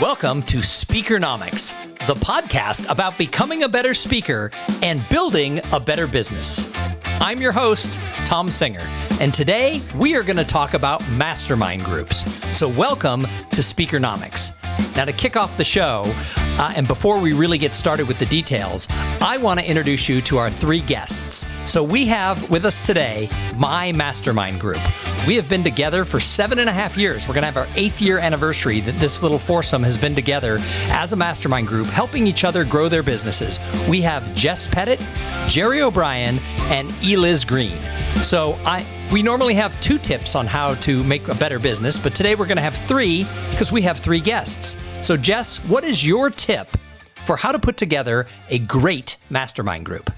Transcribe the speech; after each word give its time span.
Welcome 0.00 0.44
to 0.44 0.60
Speakernomics, 0.60 1.74
the 2.06 2.14
podcast 2.14 2.90
about 2.90 3.18
becoming 3.18 3.64
a 3.64 3.68
better 3.68 3.92
speaker 3.92 4.50
and 4.82 5.06
building 5.10 5.60
a 5.72 5.78
better 5.78 6.06
business. 6.06 6.72
I'm 7.04 7.38
your 7.38 7.52
host, 7.52 8.00
Tom 8.24 8.50
Singer, 8.50 8.88
and 9.20 9.34
today 9.34 9.82
we 9.94 10.16
are 10.16 10.22
going 10.22 10.38
to 10.38 10.44
talk 10.44 10.72
about 10.72 11.06
mastermind 11.10 11.84
groups. 11.84 12.24
So, 12.56 12.66
welcome 12.66 13.24
to 13.24 13.60
Speakernomics. 13.60 14.56
Now, 15.00 15.06
to 15.06 15.14
kick 15.14 15.34
off 15.34 15.56
the 15.56 15.64
show, 15.64 16.12
uh, 16.36 16.74
and 16.76 16.86
before 16.86 17.18
we 17.18 17.32
really 17.32 17.56
get 17.56 17.74
started 17.74 18.06
with 18.06 18.18
the 18.18 18.26
details, 18.26 18.86
I 19.22 19.38
want 19.38 19.58
to 19.58 19.66
introduce 19.66 20.10
you 20.10 20.20
to 20.20 20.36
our 20.36 20.50
three 20.50 20.82
guests. 20.82 21.46
So, 21.64 21.82
we 21.82 22.04
have 22.08 22.50
with 22.50 22.66
us 22.66 22.82
today 22.82 23.30
my 23.56 23.92
mastermind 23.92 24.60
group. 24.60 24.82
We 25.26 25.36
have 25.36 25.48
been 25.48 25.64
together 25.64 26.04
for 26.04 26.20
seven 26.20 26.58
and 26.58 26.68
a 26.68 26.72
half 26.74 26.98
years. 26.98 27.26
We're 27.26 27.32
going 27.32 27.44
to 27.44 27.46
have 27.46 27.56
our 27.56 27.68
eighth 27.76 28.02
year 28.02 28.18
anniversary 28.18 28.80
that 28.80 29.00
this 29.00 29.22
little 29.22 29.38
foursome 29.38 29.82
has 29.84 29.96
been 29.96 30.14
together 30.14 30.58
as 30.88 31.14
a 31.14 31.16
mastermind 31.16 31.66
group, 31.66 31.86
helping 31.86 32.26
each 32.26 32.44
other 32.44 32.62
grow 32.62 32.90
their 32.90 33.02
businesses. 33.02 33.58
We 33.88 34.02
have 34.02 34.34
Jess 34.34 34.68
Pettit, 34.68 35.02
Jerry 35.48 35.80
O'Brien, 35.80 36.40
and 36.68 36.92
Eliz 37.02 37.46
Greene. 37.46 37.82
So, 38.22 38.58
I 38.66 38.84
we 39.10 39.24
normally 39.24 39.54
have 39.54 39.78
two 39.80 39.98
tips 39.98 40.36
on 40.36 40.46
how 40.46 40.74
to 40.76 41.02
make 41.02 41.26
a 41.26 41.34
better 41.34 41.58
business, 41.58 41.98
but 41.98 42.14
today 42.14 42.36
we're 42.36 42.46
going 42.46 42.58
to 42.58 42.62
have 42.62 42.76
three 42.76 43.26
because 43.50 43.72
we 43.72 43.82
have 43.82 43.98
three 43.98 44.20
guests. 44.20 44.76
So, 45.00 45.16
Jess, 45.16 45.64
what 45.64 45.82
is 45.82 46.06
your 46.06 46.28
tip 46.28 46.76
for 47.24 47.34
how 47.34 47.52
to 47.52 47.58
put 47.58 47.78
together 47.78 48.26
a 48.50 48.58
great 48.58 49.16
mastermind 49.30 49.86
group? 49.86 50.10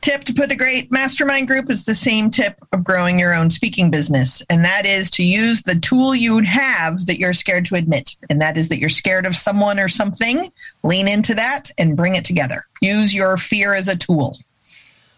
Tip 0.00 0.24
to 0.24 0.32
put 0.32 0.50
a 0.50 0.56
great 0.56 0.90
mastermind 0.90 1.46
group 1.46 1.70
is 1.70 1.84
the 1.84 1.94
same 1.94 2.30
tip 2.30 2.56
of 2.72 2.84
growing 2.84 3.18
your 3.18 3.34
own 3.34 3.50
speaking 3.50 3.90
business, 3.90 4.42
and 4.48 4.64
that 4.64 4.86
is 4.86 5.10
to 5.12 5.22
use 5.22 5.62
the 5.62 5.74
tool 5.74 6.14
you'd 6.14 6.46
have 6.46 7.04
that 7.04 7.18
you're 7.18 7.34
scared 7.34 7.66
to 7.66 7.74
admit, 7.74 8.16
and 8.30 8.40
that 8.40 8.56
is 8.56 8.70
that 8.70 8.78
you're 8.78 8.88
scared 8.88 9.26
of 9.26 9.36
someone 9.36 9.78
or 9.78 9.88
something. 9.88 10.50
Lean 10.82 11.06
into 11.06 11.34
that 11.34 11.70
and 11.76 11.96
bring 11.96 12.14
it 12.14 12.24
together. 12.24 12.66
Use 12.80 13.14
your 13.14 13.36
fear 13.36 13.74
as 13.74 13.88
a 13.88 13.96
tool. 13.96 14.38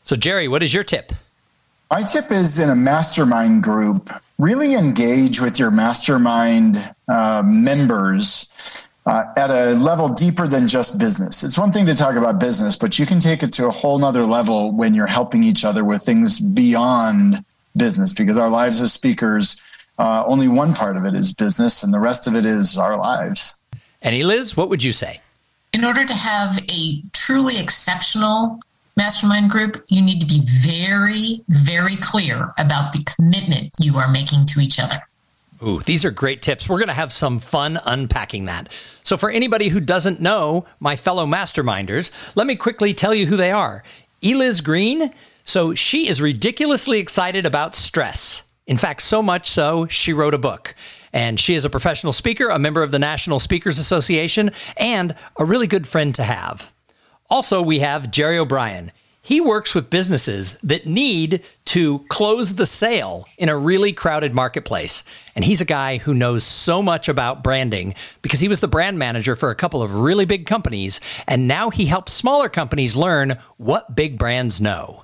So, 0.03 0.17
Jerry, 0.17 0.49
what 0.49 0.65
is 0.65 0.75
your 0.75 0.85
tip? 0.85 1.13
My 1.93 2.03
tip 2.03 2.33
is 2.33 2.59
in 2.59 2.71
a 2.71 2.77
mastermind 2.77 3.63
group, 3.63 4.13
really 4.39 4.75
engage 4.75 5.41
with 5.41 5.61
your 5.61 5.71
mastermind 5.71 6.93
uh, 7.07 7.45
members 7.47 8.51
uh, 9.07 9.25
at 9.37 9.51
a 9.51 9.75
level 9.75 10.09
deeper 10.09 10.49
than 10.49 10.67
just 10.67 10.99
business. 10.99 11.45
It's 11.45 11.57
one 11.57 11.73
thing 11.73 11.87
to 11.87 11.95
talk 11.95 12.17
about 12.17 12.41
business, 12.41 12.77
but 12.77 12.99
you 12.99 13.07
can 13.07 13.21
take 13.21 13.43
it 13.43 13.53
to 13.55 13.69
a 13.69 13.71
whole 13.71 13.99
nother 13.99 14.25
level 14.25 14.73
when 14.73 14.95
you're 14.95 15.07
helping 15.07 15.45
each 15.45 15.65
other 15.65 15.85
with 15.85 16.03
things 16.03 16.41
beyond 16.41 17.45
business 17.77 18.13
because 18.13 18.37
our 18.37 18.49
lives 18.49 18.81
as 18.81 18.93
speakers, 18.93 19.63
uh, 19.99 20.25
only 20.27 20.49
one 20.49 20.75
part 20.75 20.97
of 20.97 21.05
it 21.05 21.15
is 21.15 21.33
business 21.33 21.83
and 21.83 21.95
the 21.95 22.01
rest 22.01 22.27
of 22.27 22.35
it 22.35 22.45
is 22.45 22.77
our 22.77 22.97
lives. 22.97 23.59
And 24.03 24.15
Eliz, 24.15 24.57
what 24.57 24.69
would 24.69 24.83
you 24.83 24.93
say? 24.93 25.21
In 25.73 25.85
order 25.85 26.05
to 26.05 26.15
have 26.15 26.59
a 26.69 27.03
truly 27.13 27.59
exceptional 27.59 28.61
mastermind 28.97 29.51
group, 29.51 29.85
you 29.89 30.01
need 30.01 30.21
to 30.21 30.27
be 30.27 30.41
very, 30.45 31.41
very 31.49 31.97
clear 31.97 32.53
about 32.59 32.93
the 32.93 33.05
commitment 33.17 33.71
you 33.81 33.97
are 33.99 34.09
making 34.09 34.47
to 34.47 34.61
each 34.61 34.81
other. 34.81 35.01
Ooh, 35.63 35.81
these 35.81 36.05
are 36.05 36.11
great 36.11 36.43
tips. 36.43 36.69
We're 36.69 36.79
going 36.79 36.89
to 36.89 36.95
have 36.95 37.13
some 37.13 37.39
fun 37.39 37.79
unpacking 37.87 38.45
that. 38.45 38.73
So, 39.03 39.17
for 39.17 39.31
anybody 39.31 39.69
who 39.69 39.81
doesn't 39.81 40.21
know 40.21 40.67
my 40.81 40.97
fellow 40.97 41.27
masterminders, 41.27 42.37
let 42.37 42.47
me 42.47 42.57
quickly 42.57 42.93
tell 42.93 43.15
you 43.15 43.27
who 43.27 43.37
they 43.37 43.53
are. 43.53 43.83
Eliz 44.23 44.61
Greene. 44.61 45.11
So, 45.45 45.75
she 45.75 46.09
is 46.09 46.21
ridiculously 46.21 46.99
excited 46.99 47.47
about 47.47 47.75
stress. 47.75 48.43
In 48.67 48.77
fact, 48.77 49.01
so 49.01 49.23
much 49.23 49.49
so, 49.49 49.87
she 49.87 50.13
wrote 50.13 50.35
a 50.35 50.39
book. 50.39 50.75
And 51.13 51.41
she 51.41 51.55
is 51.55 51.65
a 51.65 51.71
professional 51.71 52.13
speaker, 52.13 52.49
a 52.49 52.59
member 52.59 52.83
of 52.83 52.91
the 52.91 52.99
National 52.99 53.39
Speakers 53.39 53.79
Association, 53.79 54.51
and 54.77 55.15
a 55.39 55.45
really 55.45 55.67
good 55.67 55.87
friend 55.87 56.15
to 56.17 56.25
have. 56.25 56.71
Also, 57.31 57.63
we 57.63 57.79
have 57.79 58.11
Jerry 58.11 58.39
O'Brien. 58.39 58.93
He 59.27 59.41
works 59.41 59.75
with 59.75 59.91
businesses 59.91 60.57
that 60.61 60.87
need 60.87 61.45
to 61.65 61.99
close 62.09 62.55
the 62.55 62.65
sale 62.65 63.27
in 63.39 63.49
a 63.49 63.59
really 63.59 63.93
crowded 63.93 64.33
marketplace. 64.33 65.03
And 65.35 65.45
he's 65.45 65.61
a 65.61 65.65
guy 65.65 65.99
who 65.99 66.15
knows 66.15 66.45
so 66.45 66.81
much 66.81 67.09
about 67.09 67.43
branding 67.43 67.97
because 68.23 68.39
he 68.39 68.47
was 68.47 68.61
the 68.61 68.69
brand 68.69 69.01
manager 69.01 69.35
for 69.35 69.51
a 69.51 69.57
couple 69.57 69.83
of 69.83 69.97
really 69.97 70.27
big 70.27 70.47
companies. 70.47 71.01
And 71.27 71.49
now 71.49 71.71
he 71.71 71.87
helps 71.87 72.13
smaller 72.13 72.49
companies 72.49 72.95
learn 72.95 73.37
what 73.57 73.97
big 73.97 74.17
brands 74.17 74.61
know. 74.61 75.03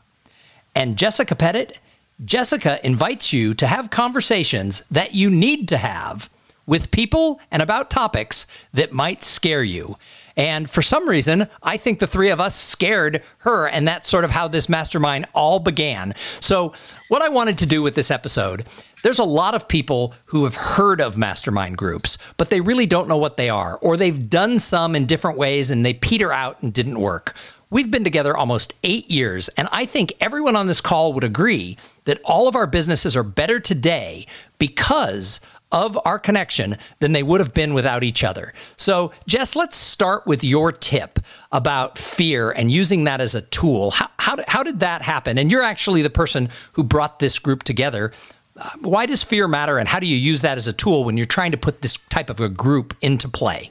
And 0.76 0.96
Jessica 0.96 1.34
Pettit, 1.34 1.80
Jessica 2.24 2.78
invites 2.86 3.32
you 3.32 3.54
to 3.54 3.66
have 3.66 3.90
conversations 3.90 4.86
that 4.90 5.16
you 5.16 5.30
need 5.30 5.66
to 5.70 5.76
have 5.78 6.30
with 6.64 6.92
people 6.92 7.40
and 7.50 7.60
about 7.60 7.90
topics 7.90 8.46
that 8.72 8.92
might 8.92 9.24
scare 9.24 9.64
you. 9.64 9.96
And 10.36 10.68
for 10.68 10.82
some 10.82 11.08
reason, 11.08 11.48
I 11.62 11.76
think 11.76 11.98
the 11.98 12.06
three 12.06 12.30
of 12.30 12.40
us 12.40 12.54
scared 12.54 13.22
her, 13.38 13.68
and 13.68 13.86
that's 13.86 14.08
sort 14.08 14.24
of 14.24 14.30
how 14.30 14.48
this 14.48 14.68
mastermind 14.68 15.26
all 15.34 15.58
began. 15.58 16.14
So, 16.16 16.72
what 17.08 17.22
I 17.22 17.28
wanted 17.28 17.58
to 17.58 17.66
do 17.66 17.82
with 17.82 17.94
this 17.94 18.10
episode, 18.10 18.64
there's 19.02 19.18
a 19.18 19.24
lot 19.24 19.54
of 19.54 19.68
people 19.68 20.14
who 20.26 20.44
have 20.44 20.54
heard 20.54 21.00
of 21.00 21.18
mastermind 21.18 21.76
groups, 21.76 22.16
but 22.36 22.48
they 22.50 22.60
really 22.60 22.86
don't 22.86 23.08
know 23.08 23.18
what 23.18 23.36
they 23.36 23.50
are, 23.50 23.76
or 23.78 23.96
they've 23.96 24.30
done 24.30 24.58
some 24.58 24.96
in 24.96 25.06
different 25.06 25.38
ways 25.38 25.70
and 25.70 25.84
they 25.84 25.94
peter 25.94 26.32
out 26.32 26.62
and 26.62 26.72
didn't 26.72 27.00
work. 27.00 27.36
We've 27.68 27.90
been 27.90 28.04
together 28.04 28.36
almost 28.36 28.74
eight 28.82 29.10
years, 29.10 29.48
and 29.50 29.66
I 29.72 29.86
think 29.86 30.12
everyone 30.20 30.56
on 30.56 30.66
this 30.66 30.82
call 30.82 31.14
would 31.14 31.24
agree 31.24 31.78
that 32.04 32.20
all 32.24 32.46
of 32.46 32.54
our 32.54 32.66
businesses 32.66 33.16
are 33.16 33.22
better 33.22 33.60
today 33.60 34.26
because 34.58 35.40
of 35.72 35.98
our 36.04 36.18
connection 36.18 36.76
than 37.00 37.12
they 37.12 37.22
would 37.22 37.40
have 37.40 37.54
been 37.54 37.74
without 37.74 38.04
each 38.04 38.22
other. 38.22 38.52
So, 38.76 39.12
Jess, 39.26 39.56
let's 39.56 39.76
start 39.76 40.26
with 40.26 40.44
your 40.44 40.70
tip 40.70 41.18
about 41.50 41.98
fear 41.98 42.50
and 42.50 42.70
using 42.70 43.04
that 43.04 43.20
as 43.20 43.34
a 43.34 43.42
tool. 43.42 43.90
How, 43.90 44.08
how, 44.18 44.36
how 44.46 44.62
did 44.62 44.80
that 44.80 45.02
happen? 45.02 45.38
And 45.38 45.50
you're 45.50 45.62
actually 45.62 46.02
the 46.02 46.10
person 46.10 46.50
who 46.74 46.84
brought 46.84 47.18
this 47.18 47.38
group 47.38 47.62
together. 47.62 48.12
Uh, 48.56 48.68
why 48.80 49.06
does 49.06 49.24
fear 49.24 49.48
matter, 49.48 49.78
and 49.78 49.88
how 49.88 49.98
do 49.98 50.06
you 50.06 50.16
use 50.16 50.42
that 50.42 50.58
as 50.58 50.68
a 50.68 50.74
tool 50.74 51.04
when 51.04 51.16
you're 51.16 51.24
trying 51.24 51.52
to 51.52 51.56
put 51.56 51.80
this 51.80 51.96
type 52.10 52.28
of 52.28 52.38
a 52.38 52.50
group 52.50 52.94
into 53.00 53.28
play? 53.28 53.70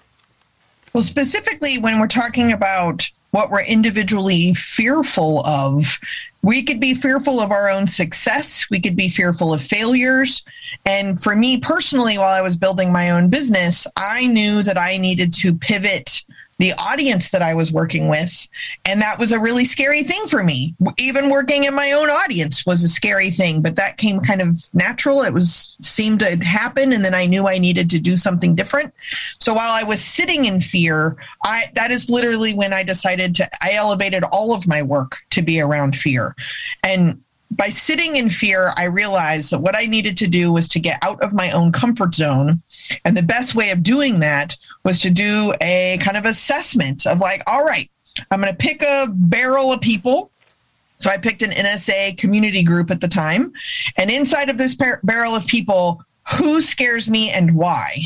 Well, 0.91 1.03
specifically, 1.03 1.77
when 1.77 1.99
we're 1.99 2.07
talking 2.07 2.51
about 2.51 3.09
what 3.31 3.49
we're 3.49 3.63
individually 3.63 4.53
fearful 4.53 5.45
of. 5.45 5.99
We 6.43 6.63
could 6.63 6.79
be 6.79 6.93
fearful 6.93 7.39
of 7.39 7.51
our 7.51 7.69
own 7.69 7.87
success. 7.87 8.67
We 8.69 8.79
could 8.79 8.95
be 8.95 9.09
fearful 9.09 9.53
of 9.53 9.61
failures. 9.61 10.43
And 10.85 11.21
for 11.21 11.35
me 11.35 11.59
personally, 11.59 12.17
while 12.17 12.33
I 12.33 12.41
was 12.41 12.57
building 12.57 12.91
my 12.91 13.11
own 13.11 13.29
business, 13.29 13.85
I 13.95 14.27
knew 14.27 14.63
that 14.63 14.77
I 14.77 14.97
needed 14.97 15.33
to 15.33 15.53
pivot 15.53 16.23
the 16.61 16.73
audience 16.77 17.29
that 17.29 17.41
I 17.41 17.55
was 17.55 17.71
working 17.71 18.07
with. 18.07 18.47
And 18.85 19.01
that 19.01 19.17
was 19.17 19.31
a 19.31 19.39
really 19.39 19.65
scary 19.65 20.03
thing 20.03 20.27
for 20.27 20.43
me. 20.43 20.75
Even 20.99 21.31
working 21.31 21.63
in 21.63 21.75
my 21.75 21.91
own 21.91 22.07
audience 22.07 22.67
was 22.67 22.83
a 22.83 22.87
scary 22.87 23.31
thing, 23.31 23.63
but 23.63 23.77
that 23.77 23.97
came 23.97 24.19
kind 24.19 24.43
of 24.43 24.69
natural. 24.71 25.23
It 25.23 25.33
was 25.33 25.75
seemed 25.81 26.19
to 26.19 26.37
happen. 26.37 26.93
And 26.93 27.03
then 27.03 27.15
I 27.15 27.25
knew 27.25 27.47
I 27.47 27.57
needed 27.57 27.89
to 27.89 27.99
do 27.99 28.15
something 28.15 28.53
different. 28.53 28.93
So 29.39 29.55
while 29.55 29.71
I 29.71 29.81
was 29.81 30.03
sitting 30.03 30.45
in 30.45 30.61
fear, 30.61 31.17
I, 31.43 31.63
that 31.73 31.89
is 31.89 32.11
literally 32.11 32.53
when 32.53 32.73
I 32.73 32.83
decided 32.83 33.33
to, 33.37 33.49
I 33.59 33.71
elevated 33.73 34.23
all 34.31 34.53
of 34.53 34.67
my 34.67 34.83
work 34.83 35.17
to 35.31 35.41
be 35.41 35.59
around 35.59 35.95
fear. 35.95 36.35
And 36.83 37.23
by 37.51 37.69
sitting 37.69 38.15
in 38.15 38.29
fear, 38.29 38.71
I 38.77 38.85
realized 38.85 39.51
that 39.51 39.59
what 39.59 39.75
I 39.75 39.85
needed 39.85 40.17
to 40.17 40.27
do 40.27 40.53
was 40.53 40.67
to 40.69 40.79
get 40.79 40.97
out 41.01 41.21
of 41.21 41.33
my 41.33 41.51
own 41.51 41.71
comfort 41.71 42.15
zone. 42.15 42.61
And 43.03 43.15
the 43.15 43.23
best 43.23 43.55
way 43.55 43.71
of 43.71 43.83
doing 43.83 44.21
that 44.21 44.57
was 44.83 44.99
to 44.99 45.09
do 45.09 45.53
a 45.61 45.99
kind 46.01 46.17
of 46.17 46.25
assessment 46.25 47.05
of 47.05 47.19
like, 47.19 47.43
all 47.47 47.63
right, 47.63 47.91
I'm 48.29 48.39
going 48.39 48.51
to 48.51 48.57
pick 48.57 48.81
a 48.81 49.07
barrel 49.09 49.71
of 49.71 49.81
people. 49.81 50.31
So 50.99 51.09
I 51.09 51.17
picked 51.17 51.41
an 51.41 51.51
NSA 51.51 52.17
community 52.17 52.63
group 52.63 52.89
at 52.89 53.01
the 53.01 53.07
time. 53.07 53.51
And 53.97 54.09
inside 54.09 54.49
of 54.49 54.57
this 54.57 54.75
par- 54.75 55.01
barrel 55.03 55.35
of 55.35 55.45
people, 55.45 56.03
who 56.37 56.61
scares 56.61 57.09
me 57.09 57.31
and 57.31 57.55
why? 57.55 58.03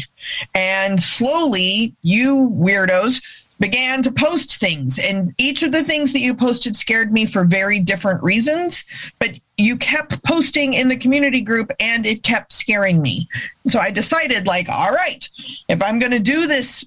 And 0.56 1.02
slowly, 1.02 1.94
you 2.02 2.50
weirdos 2.54 3.22
began 3.60 4.04
to 4.04 4.12
post 4.12 4.60
things. 4.60 5.00
And 5.00 5.34
each 5.38 5.64
of 5.64 5.72
the 5.72 5.84
things 5.84 6.14
that 6.14 6.20
you 6.20 6.36
posted 6.36 6.76
scared 6.76 7.14
me 7.14 7.26
for 7.26 7.46
very 7.46 7.80
different 7.80 8.22
reasons 8.24 8.84
but 9.20 9.32
you 9.58 9.78
kept 9.78 10.22
posting 10.24 10.74
in 10.74 10.90
the 10.90 10.98
community 10.98 11.42
group 11.42 11.72
and 11.80 12.06
it 12.06 12.24
kept 12.24 12.52
scaring 12.52 13.02
me. 13.02 13.28
So 13.68 13.80
i 13.80 13.90
decided 13.92 14.48
like 14.48 14.68
all 14.70 14.92
right 14.92 15.28
if 15.70 15.82
i'm 15.82 16.00
going 16.00 16.12
to 16.12 16.20
do 16.20 16.48
this 16.48 16.86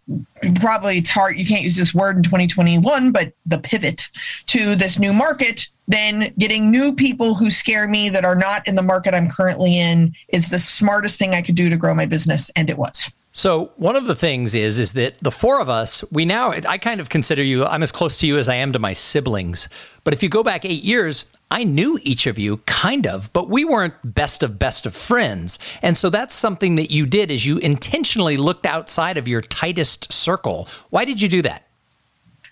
probably 0.61 0.99
it's 0.99 1.11
hard 1.11 1.39
you 1.39 1.47
can't 1.47 1.63
use 1.63 1.77
this 1.77 1.95
word 1.95 2.17
in 2.17 2.23
2021 2.23 3.11
but 3.11 3.33
the 3.47 3.59
pivot 3.59 4.09
to 4.47 4.77
this 4.77 4.99
new 4.99 5.13
market 5.13 5.69
then 5.89 6.33
getting 6.39 6.71
new 6.71 6.95
people 6.95 7.35
who 7.35 7.51
scare 7.51 7.89
me 7.89 8.09
that 8.11 8.25
are 8.25 8.37
not 8.37 8.67
in 8.69 8.77
the 8.77 8.83
market 8.83 9.15
i'm 9.15 9.29
currently 9.29 9.79
in 9.79 10.15
is 10.29 10.49
the 10.49 10.59
smartest 10.59 11.19
thing 11.19 11.35
i 11.35 11.43
could 11.43 11.57
do 11.57 11.69
to 11.69 11.77
grow 11.77 11.95
my 11.95 12.07
business. 12.07 12.51
And 12.57 12.71
it 12.71 12.79
was 12.79 13.13
So 13.39 13.71
one 13.77 13.95
of 13.95 14.07
the 14.07 14.17
things 14.17 14.57
is 14.57 14.81
is 14.81 14.95
that 14.95 15.17
the 15.23 15.31
four 15.31 15.61
of 15.61 15.69
us, 15.69 16.03
we 16.11 16.25
now 16.25 16.51
I 16.51 16.77
kind 16.77 17.01
of 17.01 17.09
consider 17.09 17.41
you 17.41 17.65
I'm 17.65 17.85
as 17.85 17.93
close 17.93 18.19
to 18.19 18.27
you 18.27 18.37
as 18.37 18.49
I 18.49 18.57
am 18.57 18.73
to 18.73 18.81
my 18.81 18.95
siblings. 18.95 19.69
But 20.03 20.13
if 20.13 20.25
you 20.25 20.29
go 20.29 20.43
back 20.43 20.65
8 20.65 20.83
years, 20.83 21.25
I 21.49 21.63
knew 21.63 22.01
each 22.03 22.27
of 22.27 22.37
you 22.37 22.57
kind 22.67 23.07
of, 23.07 23.33
but 23.33 23.49
we 23.49 23.65
weren't 23.65 23.95
best 24.03 24.43
of 24.43 24.59
best 24.59 24.87
of 24.87 24.97
friends. 24.97 25.61
And 25.83 25.97
so 25.97 26.11
that's 26.11 26.35
something 26.35 26.75
that 26.75 26.91
you 26.91 27.07
did 27.07 27.31
is 27.31 27.47
you 27.47 27.59
intentionally 27.59 28.37
looked 28.37 28.67
outside 28.67 29.17
of 29.17 29.29
your 29.29 29.41
tightest 29.41 30.13
circle. 30.13 30.67
Why 30.91 31.05
did 31.05 31.23
you 31.23 31.29
do 31.29 31.43
that? 31.43 31.68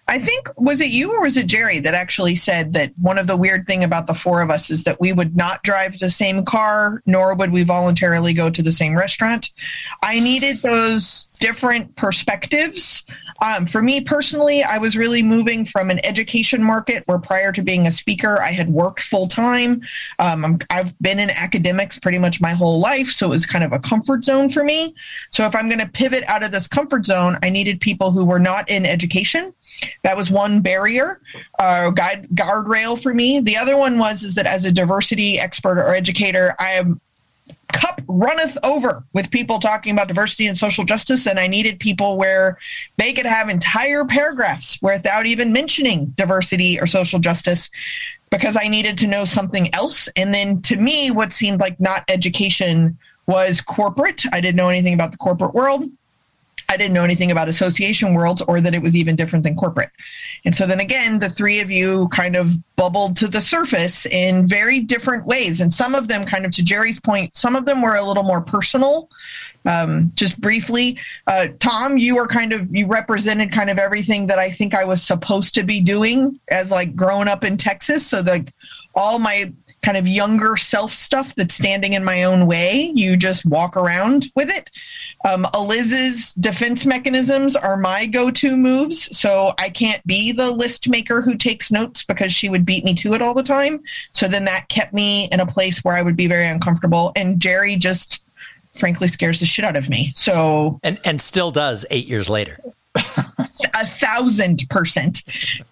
I 0.08 0.20
think 0.20 0.48
was 0.56 0.80
it 0.80 0.90
you 0.90 1.12
or 1.12 1.22
was 1.22 1.36
it 1.36 1.48
Jerry 1.48 1.80
that 1.80 1.94
actually 1.94 2.36
said 2.36 2.74
that 2.74 2.92
one 2.96 3.18
of 3.18 3.26
the 3.26 3.36
weird 3.36 3.66
thing 3.66 3.82
about 3.82 4.06
the 4.06 4.14
four 4.14 4.40
of 4.40 4.50
us 4.50 4.70
is 4.70 4.84
that 4.84 5.00
we 5.00 5.12
would 5.12 5.36
not 5.36 5.64
drive 5.64 5.98
the 5.98 6.10
same 6.10 6.44
car 6.44 7.02
nor 7.06 7.34
would 7.34 7.52
we 7.52 7.64
voluntarily 7.64 8.32
go 8.32 8.48
to 8.48 8.62
the 8.62 8.70
same 8.70 8.96
restaurant. 8.96 9.52
I 10.02 10.20
needed 10.20 10.58
those 10.58 11.26
different 11.46 11.94
perspectives 11.94 13.04
um, 13.44 13.66
for 13.66 13.82
me 13.82 14.00
personally, 14.00 14.62
I 14.62 14.78
was 14.78 14.96
really 14.96 15.22
moving 15.22 15.64
from 15.64 15.90
an 15.90 16.04
education 16.04 16.64
market 16.64 17.02
where 17.06 17.18
prior 17.18 17.52
to 17.52 17.62
being 17.62 17.86
a 17.86 17.90
speaker, 17.90 18.38
I 18.40 18.52
had 18.52 18.70
worked 18.70 19.02
full 19.02 19.28
time. 19.28 19.82
Um, 20.18 20.58
I've 20.70 20.98
been 21.00 21.18
in 21.18 21.30
academics 21.30 21.98
pretty 21.98 22.18
much 22.18 22.40
my 22.40 22.50
whole 22.50 22.80
life, 22.80 23.08
so 23.08 23.26
it 23.26 23.30
was 23.30 23.46
kind 23.46 23.64
of 23.64 23.72
a 23.72 23.78
comfort 23.78 24.24
zone 24.24 24.48
for 24.48 24.64
me. 24.64 24.94
So 25.30 25.44
if 25.44 25.54
I'm 25.54 25.68
going 25.68 25.80
to 25.80 25.88
pivot 25.88 26.24
out 26.28 26.44
of 26.44 26.52
this 26.52 26.66
comfort 26.66 27.06
zone, 27.06 27.36
I 27.42 27.50
needed 27.50 27.80
people 27.80 28.10
who 28.10 28.24
were 28.24 28.40
not 28.40 28.70
in 28.70 28.86
education. 28.86 29.52
That 30.02 30.16
was 30.16 30.30
one 30.30 30.60
barrier, 30.62 31.20
uh, 31.58 31.90
guide, 31.90 32.28
guardrail 32.34 33.00
for 33.00 33.12
me. 33.12 33.40
The 33.40 33.56
other 33.56 33.76
one 33.76 33.98
was 33.98 34.22
is 34.22 34.34
that 34.36 34.46
as 34.46 34.64
a 34.64 34.72
diversity 34.72 35.38
expert 35.38 35.78
or 35.78 35.94
educator, 35.94 36.54
I 36.58 36.72
am 36.72 37.00
cup 37.72 38.00
runneth 38.08 38.56
over 38.64 39.04
with 39.12 39.30
people 39.30 39.58
talking 39.58 39.92
about 39.92 40.08
diversity 40.08 40.46
and 40.46 40.56
social 40.56 40.84
justice. 40.84 41.26
And 41.26 41.38
i 41.38 41.46
needed 41.46 41.78
people 41.80 42.16
where 42.16 42.58
they 42.96 43.12
could 43.12 43.26
have 43.26 43.48
entire 43.48 44.04
paragraphs 44.04 44.78
without 44.82 45.26
even 45.26 45.52
mentioning 45.52 46.06
diversity 46.16 46.80
or 46.80 46.86
social 46.86 47.18
justice 47.18 47.70
because 48.30 48.56
i 48.60 48.68
needed 48.68 48.98
to 48.98 49.06
know 49.06 49.24
something 49.24 49.72
else. 49.74 50.08
And 50.16 50.32
then 50.32 50.62
to 50.62 50.76
me 50.76 51.10
what 51.10 51.32
seemed 51.32 51.60
like 51.60 51.78
not 51.80 52.04
education 52.08 52.98
was 53.26 53.60
corporate. 53.60 54.22
I 54.32 54.40
didn't 54.40 54.56
know 54.56 54.68
anything 54.68 54.94
about 54.94 55.10
the 55.10 55.18
corporate 55.18 55.54
world 55.54 55.90
I 56.68 56.76
didn't 56.76 56.94
know 56.94 57.04
anything 57.04 57.30
about 57.30 57.48
association 57.48 58.14
worlds 58.14 58.42
or 58.42 58.60
that 58.60 58.74
it 58.74 58.82
was 58.82 58.96
even 58.96 59.16
different 59.16 59.44
than 59.44 59.56
corporate. 59.56 59.90
And 60.44 60.54
so 60.54 60.66
then 60.66 60.80
again, 60.80 61.18
the 61.18 61.28
three 61.28 61.60
of 61.60 61.70
you 61.70 62.08
kind 62.08 62.36
of 62.36 62.54
bubbled 62.76 63.16
to 63.16 63.28
the 63.28 63.40
surface 63.40 64.06
in 64.06 64.46
very 64.46 64.80
different 64.80 65.26
ways. 65.26 65.60
And 65.60 65.72
some 65.72 65.94
of 65.94 66.08
them, 66.08 66.24
kind 66.24 66.44
of 66.44 66.52
to 66.52 66.64
Jerry's 66.64 67.00
point, 67.00 67.36
some 67.36 67.56
of 67.56 67.66
them 67.66 67.82
were 67.82 67.94
a 67.94 68.04
little 68.04 68.24
more 68.24 68.40
personal. 68.40 69.08
Um, 69.68 70.12
just 70.14 70.40
briefly, 70.40 70.98
uh, 71.26 71.48
Tom, 71.58 71.98
you 71.98 72.14
were 72.16 72.28
kind 72.28 72.52
of, 72.52 72.74
you 72.74 72.86
represented 72.86 73.50
kind 73.50 73.70
of 73.70 73.78
everything 73.78 74.28
that 74.28 74.38
I 74.38 74.50
think 74.50 74.74
I 74.74 74.84
was 74.84 75.02
supposed 75.02 75.54
to 75.56 75.64
be 75.64 75.80
doing 75.80 76.38
as 76.48 76.70
like 76.70 76.94
growing 76.94 77.26
up 77.26 77.42
in 77.42 77.56
Texas. 77.56 78.06
So 78.06 78.20
like 78.20 78.52
all 78.94 79.18
my 79.18 79.52
kind 79.82 79.96
of 79.96 80.08
younger 80.08 80.56
self 80.56 80.92
stuff 80.92 81.34
that's 81.34 81.54
standing 81.54 81.92
in 81.92 82.04
my 82.04 82.24
own 82.24 82.46
way, 82.46 82.90
you 82.94 83.16
just 83.16 83.46
walk 83.46 83.76
around 83.76 84.26
with 84.34 84.48
it. 84.50 84.70
Um, 85.24 85.46
Eliz's 85.54 86.34
defense 86.34 86.86
mechanisms 86.86 87.56
are 87.56 87.76
my 87.76 88.06
go-to 88.06 88.56
moves, 88.56 89.16
so 89.16 89.52
I 89.58 89.70
can't 89.70 90.06
be 90.06 90.30
the 90.30 90.50
list 90.52 90.88
maker 90.88 91.20
who 91.20 91.34
takes 91.34 91.72
notes 91.72 92.04
because 92.04 92.32
she 92.32 92.48
would 92.48 92.64
beat 92.64 92.84
me 92.84 92.94
to 92.94 93.14
it 93.14 93.22
all 93.22 93.34
the 93.34 93.42
time. 93.42 93.80
So 94.12 94.28
then 94.28 94.44
that 94.44 94.68
kept 94.68 94.92
me 94.92 95.28
in 95.32 95.40
a 95.40 95.46
place 95.46 95.82
where 95.82 95.96
I 95.96 96.02
would 96.02 96.16
be 96.16 96.28
very 96.28 96.46
uncomfortable. 96.46 97.12
And 97.16 97.40
Jerry 97.40 97.76
just 97.76 98.20
frankly 98.76 99.08
scares 99.08 99.40
the 99.40 99.46
shit 99.46 99.64
out 99.64 99.76
of 99.76 99.88
me. 99.88 100.12
So 100.14 100.78
and 100.82 100.98
and 101.04 101.20
still 101.20 101.50
does 101.50 101.86
eight 101.90 102.06
years 102.06 102.30
later. 102.30 102.58
a 102.96 103.86
thousand 103.86 104.68
percent. 104.68 105.22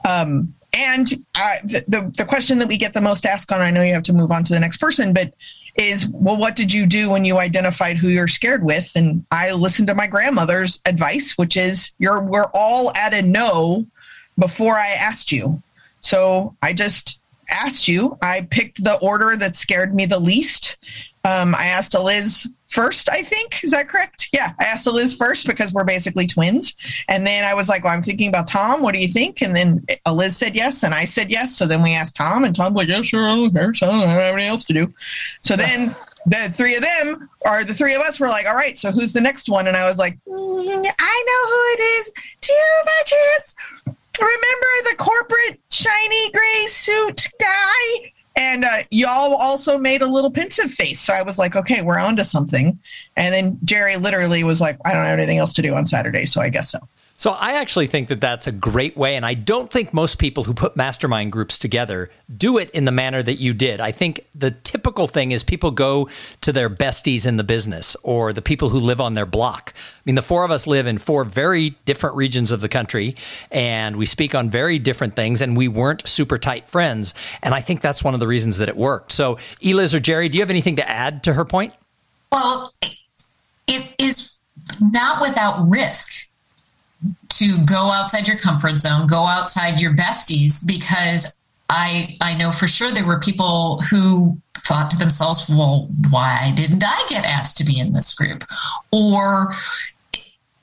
Um, 0.08 0.54
and 0.72 1.24
uh, 1.36 1.54
the, 1.62 1.84
the 1.86 2.12
the 2.18 2.24
question 2.24 2.58
that 2.58 2.68
we 2.68 2.76
get 2.76 2.94
the 2.94 3.00
most 3.00 3.24
asked 3.26 3.52
on, 3.52 3.60
I 3.60 3.70
know 3.70 3.82
you 3.82 3.94
have 3.94 4.02
to 4.04 4.12
move 4.12 4.30
on 4.30 4.44
to 4.44 4.52
the 4.52 4.60
next 4.60 4.78
person, 4.78 5.12
but 5.12 5.32
is 5.76 6.06
well 6.08 6.36
what 6.36 6.56
did 6.56 6.72
you 6.72 6.86
do 6.86 7.10
when 7.10 7.24
you 7.24 7.38
identified 7.38 7.96
who 7.96 8.08
you're 8.08 8.28
scared 8.28 8.62
with? 8.62 8.92
And 8.94 9.24
i 9.30 9.52
listened 9.52 9.88
to 9.88 9.94
my 9.94 10.06
grandmother's 10.06 10.80
advice 10.86 11.36
which 11.36 11.56
is 11.56 11.92
you're 11.98 12.22
we're 12.22 12.50
all 12.54 12.92
at 12.94 13.14
a 13.14 13.22
no 13.22 13.86
before 14.38 14.74
i 14.74 14.90
asked 14.98 15.32
you. 15.32 15.62
So 16.00 16.56
i 16.62 16.72
just 16.72 17.18
asked 17.50 17.88
you. 17.88 18.16
I 18.22 18.46
picked 18.50 18.82
the 18.82 18.98
order 18.98 19.36
that 19.36 19.56
scared 19.56 19.94
me 19.94 20.06
the 20.06 20.18
least. 20.18 20.76
Um, 21.24 21.54
i 21.54 21.66
asked 21.66 21.94
liz 21.94 22.48
first, 22.74 23.08
I 23.08 23.22
think. 23.22 23.62
Is 23.62 23.70
that 23.70 23.88
correct? 23.88 24.28
Yeah. 24.32 24.52
I 24.58 24.64
asked 24.64 24.86
Liz 24.86 25.14
first 25.14 25.46
because 25.46 25.72
we're 25.72 25.84
basically 25.84 26.26
twins. 26.26 26.74
And 27.08 27.26
then 27.26 27.44
I 27.44 27.54
was 27.54 27.68
like, 27.68 27.84
well, 27.84 27.94
I'm 27.94 28.02
thinking 28.02 28.28
about 28.28 28.48
Tom. 28.48 28.82
What 28.82 28.92
do 28.92 29.00
you 29.00 29.08
think? 29.08 29.40
And 29.40 29.54
then 29.56 29.86
Liz 30.10 30.36
said 30.36 30.54
yes. 30.54 30.82
And 30.82 30.92
I 30.92 31.04
said 31.04 31.30
yes. 31.30 31.56
So 31.56 31.66
then 31.66 31.82
we 31.82 31.94
asked 31.94 32.16
Tom, 32.16 32.44
and 32.44 32.54
Tom 32.54 32.74
was 32.74 32.82
like, 32.82 32.88
yeah, 32.88 33.02
sure. 33.02 33.26
I 33.26 33.36
don't 33.36 33.52
care. 33.52 33.72
So 33.72 33.86
I 33.86 33.90
don't 33.92 34.08
have 34.08 34.34
anything 34.34 34.48
else 34.48 34.64
to 34.64 34.72
do. 34.72 34.92
So 35.40 35.56
then 35.56 35.94
the 36.26 36.50
three 36.52 36.74
of 36.74 36.82
them, 36.82 37.28
or 37.42 37.64
the 37.64 37.74
three 37.74 37.94
of 37.94 38.00
us, 38.02 38.18
were 38.18 38.28
like, 38.28 38.46
all 38.46 38.56
right, 38.56 38.78
so 38.78 38.90
who's 38.90 39.12
the 39.12 39.20
next 39.20 39.48
one? 39.48 39.66
And 39.66 39.76
I 39.76 39.88
was 39.88 39.98
like, 39.98 40.14
mm, 40.26 40.86
I 40.98 41.24
know 41.28 41.50
who 41.50 41.62
it 41.74 41.80
is. 42.00 42.12
Two 42.40 42.52
by 42.84 43.02
chance. 43.06 43.54
Remember 44.18 44.90
the 44.90 44.96
corporate 44.96 45.60
shiny 45.70 46.30
gray 46.32 46.66
suit 46.66 47.28
guy? 47.40 48.12
And 48.36 48.64
uh, 48.64 48.78
y'all 48.90 49.34
also 49.34 49.78
made 49.78 50.02
a 50.02 50.06
little 50.06 50.30
pensive 50.30 50.70
face. 50.70 51.00
So 51.00 51.12
I 51.12 51.22
was 51.22 51.38
like, 51.38 51.54
okay, 51.54 51.82
we're 51.82 51.98
on 51.98 52.16
to 52.16 52.24
something. 52.24 52.78
And 53.16 53.34
then 53.34 53.58
Jerry 53.64 53.96
literally 53.96 54.42
was 54.42 54.60
like, 54.60 54.76
I 54.84 54.92
don't 54.92 55.04
have 55.04 55.18
anything 55.18 55.38
else 55.38 55.52
to 55.54 55.62
do 55.62 55.74
on 55.74 55.86
Saturday. 55.86 56.26
So 56.26 56.40
I 56.40 56.48
guess 56.48 56.70
so. 56.70 56.80
So 57.16 57.30
I 57.30 57.60
actually 57.60 57.86
think 57.86 58.08
that 58.08 58.20
that's 58.20 58.48
a 58.48 58.52
great 58.52 58.96
way. 58.96 59.14
And 59.14 59.24
I 59.24 59.34
don't 59.34 59.70
think 59.70 59.94
most 59.94 60.18
people 60.18 60.44
who 60.44 60.52
put 60.52 60.76
mastermind 60.76 61.30
groups 61.30 61.58
together 61.58 62.10
do 62.36 62.58
it 62.58 62.70
in 62.70 62.86
the 62.86 62.92
manner 62.92 63.22
that 63.22 63.36
you 63.36 63.54
did. 63.54 63.80
I 63.80 63.92
think 63.92 64.26
the 64.34 64.50
typical 64.50 65.06
thing 65.06 65.30
is 65.30 65.44
people 65.44 65.70
go 65.70 66.08
to 66.40 66.52
their 66.52 66.68
besties 66.68 67.24
in 67.26 67.36
the 67.36 67.44
business 67.44 67.96
or 68.02 68.32
the 68.32 68.42
people 68.42 68.68
who 68.68 68.80
live 68.80 69.00
on 69.00 69.14
their 69.14 69.26
block. 69.26 69.72
I 69.76 70.00
mean, 70.04 70.16
the 70.16 70.22
four 70.22 70.44
of 70.44 70.50
us 70.50 70.66
live 70.66 70.88
in 70.88 70.98
four 70.98 71.24
very 71.24 71.70
different 71.84 72.16
regions 72.16 72.50
of 72.50 72.60
the 72.60 72.68
country 72.68 73.14
and 73.50 73.96
we 73.96 74.06
speak 74.06 74.34
on 74.34 74.50
very 74.50 74.80
different 74.80 75.14
things 75.14 75.40
and 75.40 75.56
we 75.56 75.68
weren't 75.68 76.06
super 76.08 76.36
tight 76.36 76.68
friends. 76.68 77.14
And 77.44 77.54
I 77.54 77.60
think 77.60 77.80
that's 77.80 78.02
one 78.02 78.14
of 78.14 78.20
the 78.20 78.26
reasons 78.26 78.58
that 78.58 78.68
it 78.68 78.76
worked. 78.76 79.12
So, 79.12 79.38
Eliz 79.62 79.94
or 79.94 80.00
Jerry, 80.00 80.28
do 80.28 80.36
you 80.36 80.42
have 80.42 80.50
anything 80.50 80.76
to 80.76 80.88
add 80.88 81.22
to 81.24 81.34
her 81.34 81.44
point? 81.44 81.74
Well, 82.32 82.72
it 83.68 83.94
is 83.98 84.36
not 84.80 85.20
without 85.20 85.70
risk 85.70 86.28
to 87.38 87.64
go 87.64 87.90
outside 87.90 88.28
your 88.28 88.38
comfort 88.38 88.80
zone, 88.80 89.06
go 89.06 89.24
outside 89.24 89.80
your 89.80 89.94
besties, 89.94 90.66
because 90.66 91.36
I 91.68 92.16
I 92.20 92.36
know 92.36 92.52
for 92.52 92.66
sure 92.66 92.90
there 92.90 93.06
were 93.06 93.20
people 93.20 93.80
who 93.90 94.38
thought 94.66 94.90
to 94.90 94.96
themselves, 94.96 95.48
well, 95.48 95.88
why 96.10 96.52
didn't 96.56 96.84
I 96.84 97.06
get 97.08 97.24
asked 97.24 97.58
to 97.58 97.64
be 97.64 97.78
in 97.78 97.92
this 97.92 98.14
group? 98.14 98.44
Or 98.92 99.52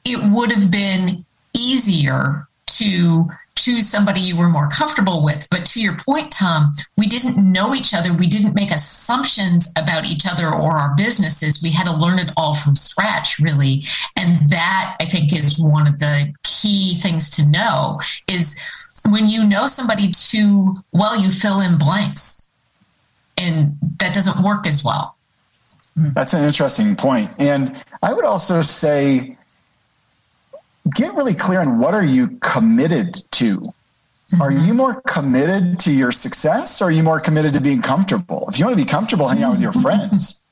it 0.06 0.20
would 0.32 0.52
have 0.52 0.72
been 0.72 1.24
easier 1.54 2.48
to 2.68 3.30
choose 3.62 3.88
somebody 3.88 4.20
you 4.22 4.36
were 4.36 4.50
more 4.50 4.68
comfortable 4.68 5.24
with. 5.24 5.48
But 5.52 5.66
to 5.68 5.82
your 5.82 5.96
point, 5.98 6.32
Tom, 6.32 6.72
we 6.98 7.08
didn't 7.08 7.38
know 7.38 7.76
each 7.76 7.94
other. 7.94 8.14
We 8.14 8.28
didn't 8.28 8.56
make 8.56 8.72
assumptions 8.72 9.72
about 9.78 10.06
each 10.06 10.26
other 10.26 10.48
or 10.48 10.74
our 10.74 10.96
businesses. 10.96 11.62
We 11.62 11.72
had 11.72 11.86
to 11.86 11.96
learn 11.96 12.20
it 12.20 12.32
all 12.38 12.54
from 12.54 12.76
scratch, 12.76 13.40
really. 13.40 13.84
And 14.16 14.50
that 14.50 14.96
I 15.00 15.06
think 15.06 15.34
is 15.34 15.60
one 15.60 15.88
of 15.88 16.00
the 16.00 16.34
key 16.44 16.96
things 16.96 17.30
to 17.32 17.48
know 17.48 18.00
is 18.28 18.60
when 19.10 19.30
you 19.30 19.48
know 19.48 19.68
somebody 19.68 20.10
too 20.12 20.76
well, 20.92 21.20
you 21.20 21.30
fill 21.30 21.62
in 21.62 21.78
blanks. 21.78 22.50
And 23.38 23.78
that 24.00 24.14
doesn't 24.14 24.44
work 24.44 24.68
as 24.68 24.84
well. 24.84 25.16
That's 25.96 26.34
an 26.34 26.44
interesting 26.44 26.96
point. 26.96 27.32
And 27.40 27.76
I 28.02 28.14
would 28.14 28.26
also 28.26 28.62
say 28.62 29.38
get 30.90 31.14
really 31.14 31.34
clear 31.34 31.60
on 31.60 31.80
what 31.80 31.94
are 31.94 32.04
you 32.04 32.38
committed 32.42 33.24
to. 33.32 33.60
Mm-hmm. 33.60 34.42
Are 34.42 34.52
you 34.52 34.74
more 34.74 35.02
committed 35.02 35.80
to 35.80 35.92
your 35.92 36.12
success 36.12 36.82
or 36.82 36.86
are 36.86 36.92
you 36.92 37.04
more 37.04 37.20
committed 37.20 37.54
to 37.54 37.62
being 37.62 37.82
comfortable? 37.82 38.46
If 38.48 38.60
you 38.60 38.66
want 38.66 38.78
to 38.78 38.84
be 38.84 38.90
comfortable, 38.90 39.28
hang 39.28 39.44
out 39.44 39.52
with 39.52 39.62
your 39.62 39.74
friends. 39.82 40.44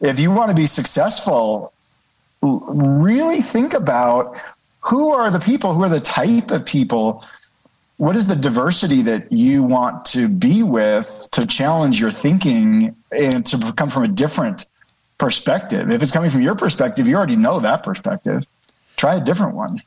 If 0.00 0.20
you 0.20 0.30
want 0.30 0.50
to 0.50 0.56
be 0.56 0.66
successful, 0.66 1.72
really 2.42 3.40
think 3.40 3.72
about 3.72 4.40
who 4.80 5.12
are 5.12 5.30
the 5.30 5.38
people, 5.38 5.74
who 5.74 5.82
are 5.82 5.88
the 5.88 6.00
type 6.00 6.50
of 6.50 6.66
people, 6.66 7.24
what 7.96 8.16
is 8.16 8.26
the 8.26 8.34
diversity 8.34 9.02
that 9.02 9.30
you 9.30 9.62
want 9.62 10.04
to 10.06 10.28
be 10.28 10.62
with 10.62 11.28
to 11.32 11.46
challenge 11.46 12.00
your 12.00 12.10
thinking 12.10 12.96
and 13.12 13.46
to 13.46 13.72
come 13.76 13.88
from 13.88 14.02
a 14.02 14.08
different 14.08 14.66
perspective. 15.18 15.90
If 15.90 16.02
it's 16.02 16.10
coming 16.10 16.30
from 16.30 16.42
your 16.42 16.56
perspective, 16.56 17.06
you 17.06 17.14
already 17.14 17.36
know 17.36 17.60
that 17.60 17.84
perspective 17.84 18.44
try 18.96 19.16
a 19.16 19.20
different 19.20 19.54
one. 19.54 19.82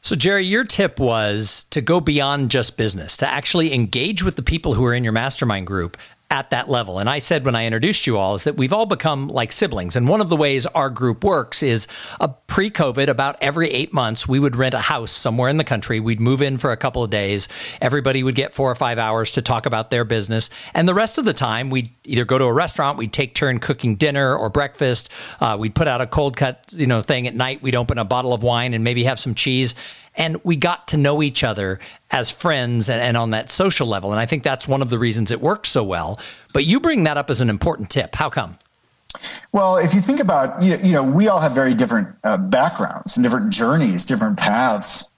So, 0.00 0.14
Jerry, 0.14 0.44
your 0.44 0.64
tip 0.64 1.00
was 1.00 1.64
to 1.70 1.80
go 1.80 1.98
beyond 1.98 2.50
just 2.50 2.76
business, 2.76 3.16
to 3.16 3.26
actually 3.26 3.72
engage 3.72 4.22
with 4.22 4.36
the 4.36 4.42
people 4.42 4.74
who 4.74 4.84
are 4.84 4.92
in 4.92 5.02
your 5.02 5.14
mastermind 5.14 5.66
group 5.66 5.96
at 6.30 6.50
that 6.50 6.68
level. 6.68 6.98
And 6.98 7.08
I 7.08 7.18
said 7.18 7.44
when 7.44 7.54
I 7.54 7.66
introduced 7.66 8.06
you 8.06 8.16
all 8.16 8.34
is 8.34 8.44
that 8.44 8.56
we've 8.56 8.72
all 8.72 8.86
become 8.86 9.28
like 9.28 9.52
siblings. 9.52 9.94
And 9.94 10.08
one 10.08 10.20
of 10.20 10.28
the 10.28 10.36
ways 10.36 10.66
our 10.66 10.90
group 10.90 11.22
works 11.22 11.62
is 11.62 11.86
a 12.20 12.28
pre 12.28 12.70
COVID, 12.70 13.08
about 13.08 13.36
every 13.40 13.70
eight 13.70 13.92
months, 13.92 14.26
we 14.26 14.40
would 14.40 14.56
rent 14.56 14.74
a 14.74 14.78
house 14.78 15.12
somewhere 15.12 15.48
in 15.48 15.58
the 15.58 15.64
country. 15.64 16.00
We'd 16.00 16.20
move 16.20 16.40
in 16.40 16.58
for 16.58 16.72
a 16.72 16.76
couple 16.76 17.04
of 17.04 17.10
days. 17.10 17.48
Everybody 17.80 18.22
would 18.22 18.34
get 18.34 18.52
four 18.52 18.70
or 18.70 18.74
five 18.74 18.98
hours 18.98 19.32
to 19.32 19.42
talk 19.42 19.66
about 19.66 19.90
their 19.90 20.04
business. 20.04 20.50
And 20.72 20.88
the 20.88 20.94
rest 20.94 21.18
of 21.18 21.24
the 21.24 21.34
time, 21.34 21.70
we'd 21.70 21.90
either 22.04 22.24
go 22.24 22.38
to 22.38 22.44
a 22.44 22.52
restaurant, 22.52 22.98
we'd 22.98 23.12
take 23.12 23.34
turn 23.34 23.58
cooking 23.58 23.96
dinner 23.96 24.36
or 24.36 24.48
breakfast. 24.48 25.12
Uh, 25.40 25.56
we'd 25.58 25.74
put 25.74 25.88
out 25.88 26.00
a 26.00 26.06
cold 26.06 26.36
cut, 26.36 26.64
you 26.70 26.86
know, 26.86 27.02
thing 27.02 27.26
at 27.26 27.34
night. 27.34 27.62
We'd 27.62 27.76
open 27.76 27.98
a 27.98 28.04
bottle 28.04 28.32
of 28.32 28.42
wine 28.42 28.74
and 28.74 28.82
maybe 28.82 29.04
have 29.04 29.20
some 29.20 29.34
cheese 29.34 29.74
and 30.16 30.42
we 30.44 30.56
got 30.56 30.88
to 30.88 30.96
know 30.96 31.22
each 31.22 31.44
other 31.44 31.78
as 32.10 32.30
friends 32.30 32.88
and, 32.88 33.00
and, 33.00 33.16
on 33.16 33.30
that 33.30 33.50
social 33.50 33.86
level. 33.86 34.10
And 34.12 34.20
I 34.20 34.26
think 34.26 34.42
that's 34.42 34.68
one 34.68 34.82
of 34.82 34.90
the 34.90 34.98
reasons 34.98 35.30
it 35.30 35.40
worked 35.40 35.66
so 35.66 35.82
well. 35.82 36.20
But 36.52 36.64
you 36.64 36.80
bring 36.80 37.04
that 37.04 37.16
up 37.16 37.30
as 37.30 37.40
an 37.40 37.50
important 37.50 37.90
tip. 37.90 38.14
How 38.14 38.30
come? 38.30 38.58
Well, 39.52 39.76
if 39.78 39.94
you 39.94 40.00
think 40.00 40.20
about, 40.20 40.62
you 40.62 40.76
know, 40.92 41.02
we 41.02 41.28
all 41.28 41.40
have 41.40 41.52
very 41.52 41.74
different 41.74 42.08
uh, 42.24 42.36
backgrounds 42.36 43.16
and 43.16 43.24
different 43.24 43.52
journeys, 43.52 44.04
different 44.04 44.36
paths 44.36 45.13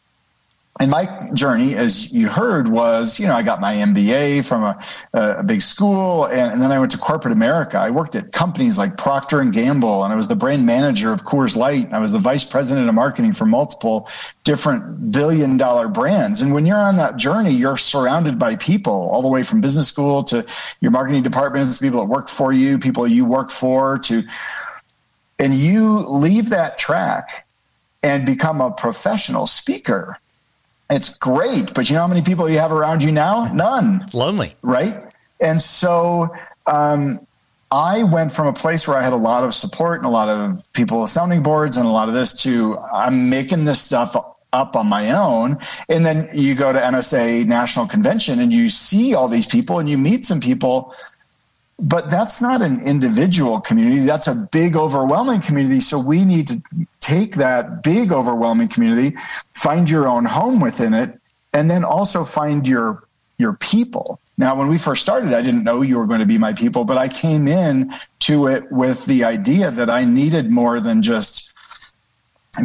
and 0.78 0.90
my 0.90 1.30
journey, 1.33 1.75
as 1.75 2.12
you 2.12 2.28
heard, 2.28 2.68
was 2.68 3.18
you 3.18 3.26
know 3.26 3.35
I 3.35 3.42
got 3.42 3.61
my 3.62 3.75
MBA 3.75 4.45
from 4.45 4.62
a, 4.62 4.78
a 5.14 5.42
big 5.42 5.62
school, 5.62 6.26
and, 6.26 6.52
and, 6.52 6.61
then 6.61 6.71
I 6.71 6.78
went 6.78 6.92
to 6.92 6.99
corporate 6.99 7.33
America. 7.33 7.78
I 7.78 7.88
worked 7.88 8.14
at 8.14 8.33
companies 8.33 8.76
like 8.76 8.99
Procter 8.99 9.40
and 9.40 9.54
Gamble, 9.54 10.04
and 10.04 10.12
I 10.12 10.16
was 10.16 10.28
the 10.28 10.37
brand 10.37 10.66
manager 10.66 11.12
of 11.12 11.25
Coors 11.25 11.56
Light. 11.56 11.90
I 11.92 11.99
was 11.99 12.12
the 12.12 12.18
vice 12.18 12.45
president 12.45 12.90
of 12.90 12.95
marketing 12.95 13.33
for 13.33 13.47
multiple 13.47 14.09
different 14.45 15.11
billion 15.11 15.56
dollar 15.56 15.88
brands. 15.88 16.42
And 16.42 16.52
when 16.52 16.66
you're 16.66 16.76
on 16.76 16.99
that 16.99 17.16
journey, 17.16 17.52
you're 17.52 17.78
surrounded 17.78 18.38
by 18.38 18.56
people 18.56 18.92
all 18.92 19.23
the 19.23 19.28
way 19.28 19.42
from 19.42 19.62
business 19.62 19.88
school 19.88 20.23
to 20.25 20.45
your 20.80 20.90
marketing 20.90 21.23
departments, 21.23 21.78
people 21.78 22.00
that 22.00 22.06
work 22.06 22.28
for 22.28 22.52
you, 22.52 22.78
people 22.78 23.09
you 23.09 23.25
work 23.25 23.50
for, 23.50 23.99
to 24.00 24.25
and 25.38 25.54
you 25.54 26.00
leave 26.06 26.50
that 26.50 26.76
track 26.76 27.47
and 28.02 28.26
become 28.26 28.61
a 28.61 28.71
professional 28.71 29.47
speaker 29.47 30.18
it's 30.90 31.16
great, 31.19 31.75
but 31.75 31.88
you 31.88 31.95
know 31.95 32.02
how 32.02 32.07
many 32.07 32.23
people 32.23 32.49
you 32.49 32.59
have 32.59 32.73
around 32.73 33.02
you 33.02 33.12
now? 33.12 33.52
None. 33.52 34.02
It's 34.05 34.14
lonely. 34.14 34.55
Right? 34.62 35.02
And 35.40 35.61
so 35.61 36.35
um, 36.66 37.26
I 37.71 38.05
went 38.05 38.33
from 38.33 38.47
a 38.47 38.52
place 38.52 38.87
where 38.87 38.97
I 38.97 39.02
had 39.02 39.12
a 39.12 39.16
lot 39.16 39.45
of 39.45 39.55
support 39.55 39.99
and 39.99 40.07
a 40.07 40.11
lot 40.11 40.28
of 40.28 40.73
people 40.73 41.07
sounding 41.07 41.43
boards 41.43 41.76
and 41.76 41.87
a 41.87 41.90
lot 41.90 42.09
of 42.09 42.14
this 42.14 42.33
to 42.45 42.78
I'm 42.78 43.28
making 43.28 43.64
this 43.64 43.81
stuff 43.81 44.16
up 44.52 44.76
on 44.76 44.87
my 44.87 45.11
own. 45.11 45.59
And 45.88 46.07
then 46.07 46.28
you 46.33 46.55
go 46.55 46.73
to 46.73 46.78
NSA 46.78 47.47
National 47.47 47.87
Convention 47.87 48.38
and 48.40 48.52
you 48.52 48.69
see 48.69 49.14
all 49.14 49.28
these 49.28 49.47
people 49.47 49.78
and 49.78 49.88
you 49.88 49.99
meet 49.99 50.25
some 50.25 50.40
people 50.40 50.95
but 51.78 52.09
that's 52.09 52.40
not 52.40 52.62
an 52.62 52.83
individual 52.83 53.61
community. 53.61 54.00
That's 54.00 54.28
a 54.28 54.49
big 54.50 54.76
overwhelming 54.76 55.40
community. 55.40 55.80
So 55.80 55.99
we 55.99 56.25
need 56.25 56.49
to 56.49 56.62
take 57.00 57.37
that 57.37 57.83
big 57.83 58.12
overwhelming 58.12 58.68
community 58.68 59.16
find 59.54 59.88
your 59.88 60.09
own 60.09 60.25
home 60.25 60.61
within 60.61 60.92
it 60.92 61.21
and 61.52 61.71
then 61.71 61.85
also 61.85 62.25
find 62.25 62.66
your 62.66 63.04
your 63.38 63.52
people. 63.52 64.18
Now 64.38 64.56
when 64.56 64.68
we 64.68 64.76
first 64.76 65.02
started 65.02 65.33
i 65.33 65.40
didn't 65.40 65.64
know 65.64 65.83
you 65.83 65.99
were 65.99 66.06
going 66.06 66.21
to 66.21 66.26
be 66.26 66.37
my 66.37 66.52
people 66.52 66.85
but 66.85 66.99
i 66.99 67.09
came 67.09 67.47
in 67.47 67.92
to 68.21 68.49
it 68.49 68.71
with 68.71 69.06
the 69.06 69.25
idea 69.25 69.71
that 69.71 69.88
i 69.88 70.04
needed 70.04 70.50
more 70.50 70.80
than 70.80 71.00
just 71.00 71.54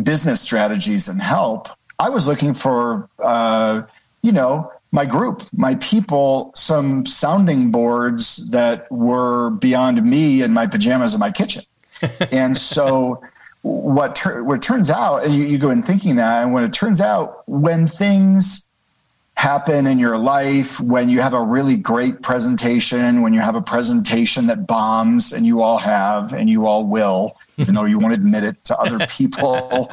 business 0.03 0.41
strategies 0.41 1.08
and 1.08 1.22
help. 1.22 1.68
I 2.00 2.10
was 2.10 2.27
looking 2.27 2.53
for 2.53 3.10
uh, 3.20 3.84
you 4.24 4.32
know 4.32 4.72
my 4.92 5.06
group, 5.06 5.44
my 5.54 5.76
people, 5.76 6.52
some 6.56 7.06
sounding 7.06 7.72
boards 7.72 8.50
that 8.52 8.92
were 8.92 9.52
beyond 9.52 10.04
me 10.04 10.42
and 10.42 10.54
my 10.54 10.68
pajamas 10.68 11.14
in 11.14 11.20
my 11.20 11.32
kitchen. 11.32 11.64
and 12.32 12.58
so 12.58 13.22
what 13.62 14.16
ter- 14.16 14.44
what 14.44 14.62
turns 14.62 14.90
out, 14.90 15.24
and 15.24 15.34
you, 15.34 15.46
you 15.46 15.58
go 15.58 15.70
in 15.70 15.82
thinking 15.82 16.16
that, 16.16 16.44
and 16.44 16.54
when 16.54 16.64
it 16.64 16.74
turns 16.74 17.00
out, 17.00 17.48
when 17.48 17.88
things 17.88 18.68
happen 19.42 19.88
in 19.88 19.98
your 19.98 20.20
life 20.20 20.80
when 20.80 21.10
you 21.10 21.20
have 21.20 21.34
a 21.34 21.42
really 21.42 21.76
great 21.76 22.22
presentation, 22.22 23.24
when 23.24 23.34
you 23.34 23.40
have 23.40 23.56
a 23.56 23.62
presentation 23.62 24.46
that 24.46 24.68
bombs, 24.68 25.34
and 25.34 25.48
you 25.48 25.62
all 25.62 25.80
have, 25.80 26.32
and 26.32 26.48
you 26.48 26.68
all 26.68 26.86
will, 26.86 27.36
even 27.58 27.74
though 27.74 27.86
you 27.86 27.98
won't 27.98 28.14
admit 28.14 28.44
it 28.44 28.64
to 28.64 28.78
other 28.78 29.04
people. 29.10 29.90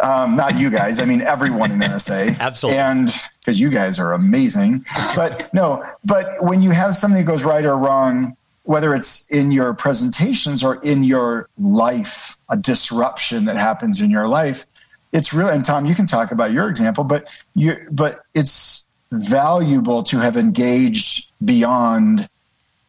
um, 0.00 0.36
not 0.36 0.60
you 0.60 0.70
guys, 0.70 1.00
I 1.00 1.06
mean, 1.06 1.22
everyone 1.22 1.72
in 1.72 1.80
NSA. 1.80 2.38
Absolutely. 2.38 2.78
And 2.78 3.12
because 3.48 3.58
you 3.58 3.70
guys 3.70 3.98
are 3.98 4.12
amazing. 4.12 4.84
But 5.16 5.48
no, 5.54 5.82
but 6.04 6.26
when 6.40 6.60
you 6.60 6.70
have 6.72 6.92
something 6.94 7.18
that 7.18 7.26
goes 7.26 7.46
right 7.46 7.64
or 7.64 7.78
wrong, 7.78 8.36
whether 8.64 8.94
it's 8.94 9.30
in 9.30 9.50
your 9.50 9.72
presentations 9.72 10.62
or 10.62 10.74
in 10.82 11.02
your 11.02 11.48
life, 11.58 12.36
a 12.50 12.58
disruption 12.58 13.46
that 13.46 13.56
happens 13.56 14.02
in 14.02 14.10
your 14.10 14.28
life, 14.28 14.66
it's 15.12 15.32
really 15.32 15.54
and 15.54 15.64
Tom, 15.64 15.86
you 15.86 15.94
can 15.94 16.04
talk 16.04 16.30
about 16.30 16.52
your 16.52 16.68
example, 16.68 17.04
but 17.04 17.26
you 17.54 17.74
but 17.90 18.20
it's 18.34 18.84
valuable 19.12 20.02
to 20.02 20.18
have 20.18 20.36
engaged 20.36 21.26
beyond, 21.42 22.28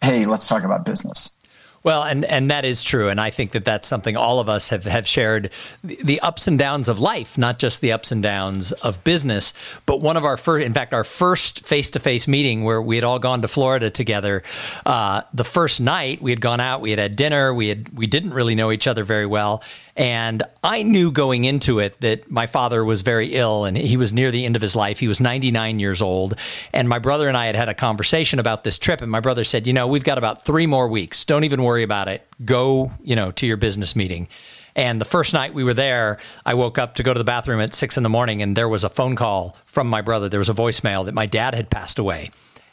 hey, 0.02 0.26
let's 0.26 0.50
talk 0.50 0.64
about 0.64 0.84
business. 0.84 1.38
Well, 1.84 2.04
and 2.04 2.26
and 2.26 2.52
that 2.52 2.66
is 2.66 2.84
true, 2.84 3.08
and 3.08 3.22
I 3.22 3.30
think 3.30 3.52
that 3.52 3.64
that's 3.64 3.88
something 3.88 4.18
all 4.18 4.40
of 4.40 4.50
us 4.50 4.70
have 4.70 4.84
have 4.84 5.08
shared 5.08 5.52
the 5.84 6.20
ups 6.20 6.48
and 6.48 6.60
downs 6.60 6.90
of 6.90 7.00
life, 7.00 7.38
not 7.38 7.58
just 7.58 7.80
the 7.80 7.94
ups 7.94 8.12
and 8.12 8.22
downs 8.22 8.72
of 8.74 9.02
business. 9.06 9.54
But 9.86 10.02
one 10.02 10.18
of 10.18 10.26
our 10.26 10.36
first, 10.36 10.66
in 10.66 10.74
fact, 10.74 10.94
our 10.94 11.06
first 11.06 11.66
face 11.66 11.92
to 11.92 12.00
face 12.00 12.28
meeting 12.28 12.64
where 12.64 12.82
we 12.82 12.96
had 12.96 13.06
all 13.06 13.20
gone 13.20 13.42
to 13.44 13.48
Florida 13.48 13.90
together. 13.90 14.44
Uh, 14.86 15.22
the 15.34 15.46
first 15.46 15.80
night 15.80 16.22
we 16.22 16.32
had 16.32 16.42
gone 16.42 16.60
out, 16.60 16.82
we 16.82 16.90
had 16.90 17.00
had 17.00 17.16
dinner, 17.16 17.54
we 17.54 17.70
had 17.70 17.90
we 17.98 18.08
didn't 18.08 18.34
really 18.34 18.56
know 18.56 18.72
each 18.72 18.88
other 18.88 19.06
very 19.06 19.26
well, 19.26 19.64
and 20.00 20.44
I 20.64 20.84
knew 20.84 21.12
going 21.12 21.44
into 21.44 21.80
it 21.80 22.00
that 22.00 22.32
my 22.32 22.48
father 22.48 22.86
was 22.86 23.02
very 23.02 23.34
ill 23.34 23.66
and 23.66 23.76
he 23.76 23.98
was 23.98 24.14
near 24.14 24.32
the 24.32 24.46
end 24.46 24.56
of 24.56 24.62
his 24.62 24.74
life. 24.74 24.98
He 24.98 25.10
was 25.10 25.20
99 25.20 25.78
years 25.82 26.02
old. 26.02 26.36
And 26.72 26.88
my 26.88 27.00
brother 27.00 27.28
and 27.28 27.36
I 27.36 27.48
had 27.48 27.56
had 27.58 27.68
a 27.68 27.74
conversation 27.74 28.40
about 28.40 28.64
this 28.64 28.78
trip. 28.78 29.02
And 29.02 29.12
my 29.12 29.20
brother 29.20 29.44
said, 29.44 29.68
You 29.68 29.74
know, 29.74 29.88
we've 29.88 30.06
got 30.06 30.18
about 30.18 30.42
three 30.46 30.68
more 30.68 30.88
weeks. 30.88 31.26
Don't 31.26 31.44
even 31.44 31.64
worry 31.64 31.84
about 31.84 32.08
it. 32.08 32.26
Go, 32.46 32.94
you 33.04 33.18
know, 33.18 33.32
to 33.32 33.46
your 33.46 33.58
business 33.58 33.94
meeting. 33.94 34.30
And 34.74 35.02
the 35.02 35.06
first 35.06 35.34
night 35.34 35.54
we 35.54 35.66
were 35.66 35.74
there, 35.74 36.18
I 36.46 36.54
woke 36.54 36.78
up 36.78 36.96
to 36.96 37.04
go 37.04 37.14
to 37.14 37.18
the 37.18 37.26
bathroom 37.26 37.60
at 37.60 37.74
six 37.74 37.98
in 37.98 38.04
the 38.04 38.10
morning 38.10 38.42
and 38.42 38.56
there 38.56 38.70
was 38.70 38.86
a 38.86 38.90
phone 38.90 39.18
call 39.18 39.58
from 39.66 39.88
my 39.88 40.02
brother. 40.02 40.30
There 40.30 40.40
was 40.40 40.48
a 40.48 40.54
voicemail 40.54 41.04
that 41.08 41.14
my 41.14 41.26
dad 41.26 41.54
had 41.54 41.70
passed 41.70 42.00
away. 42.00 42.30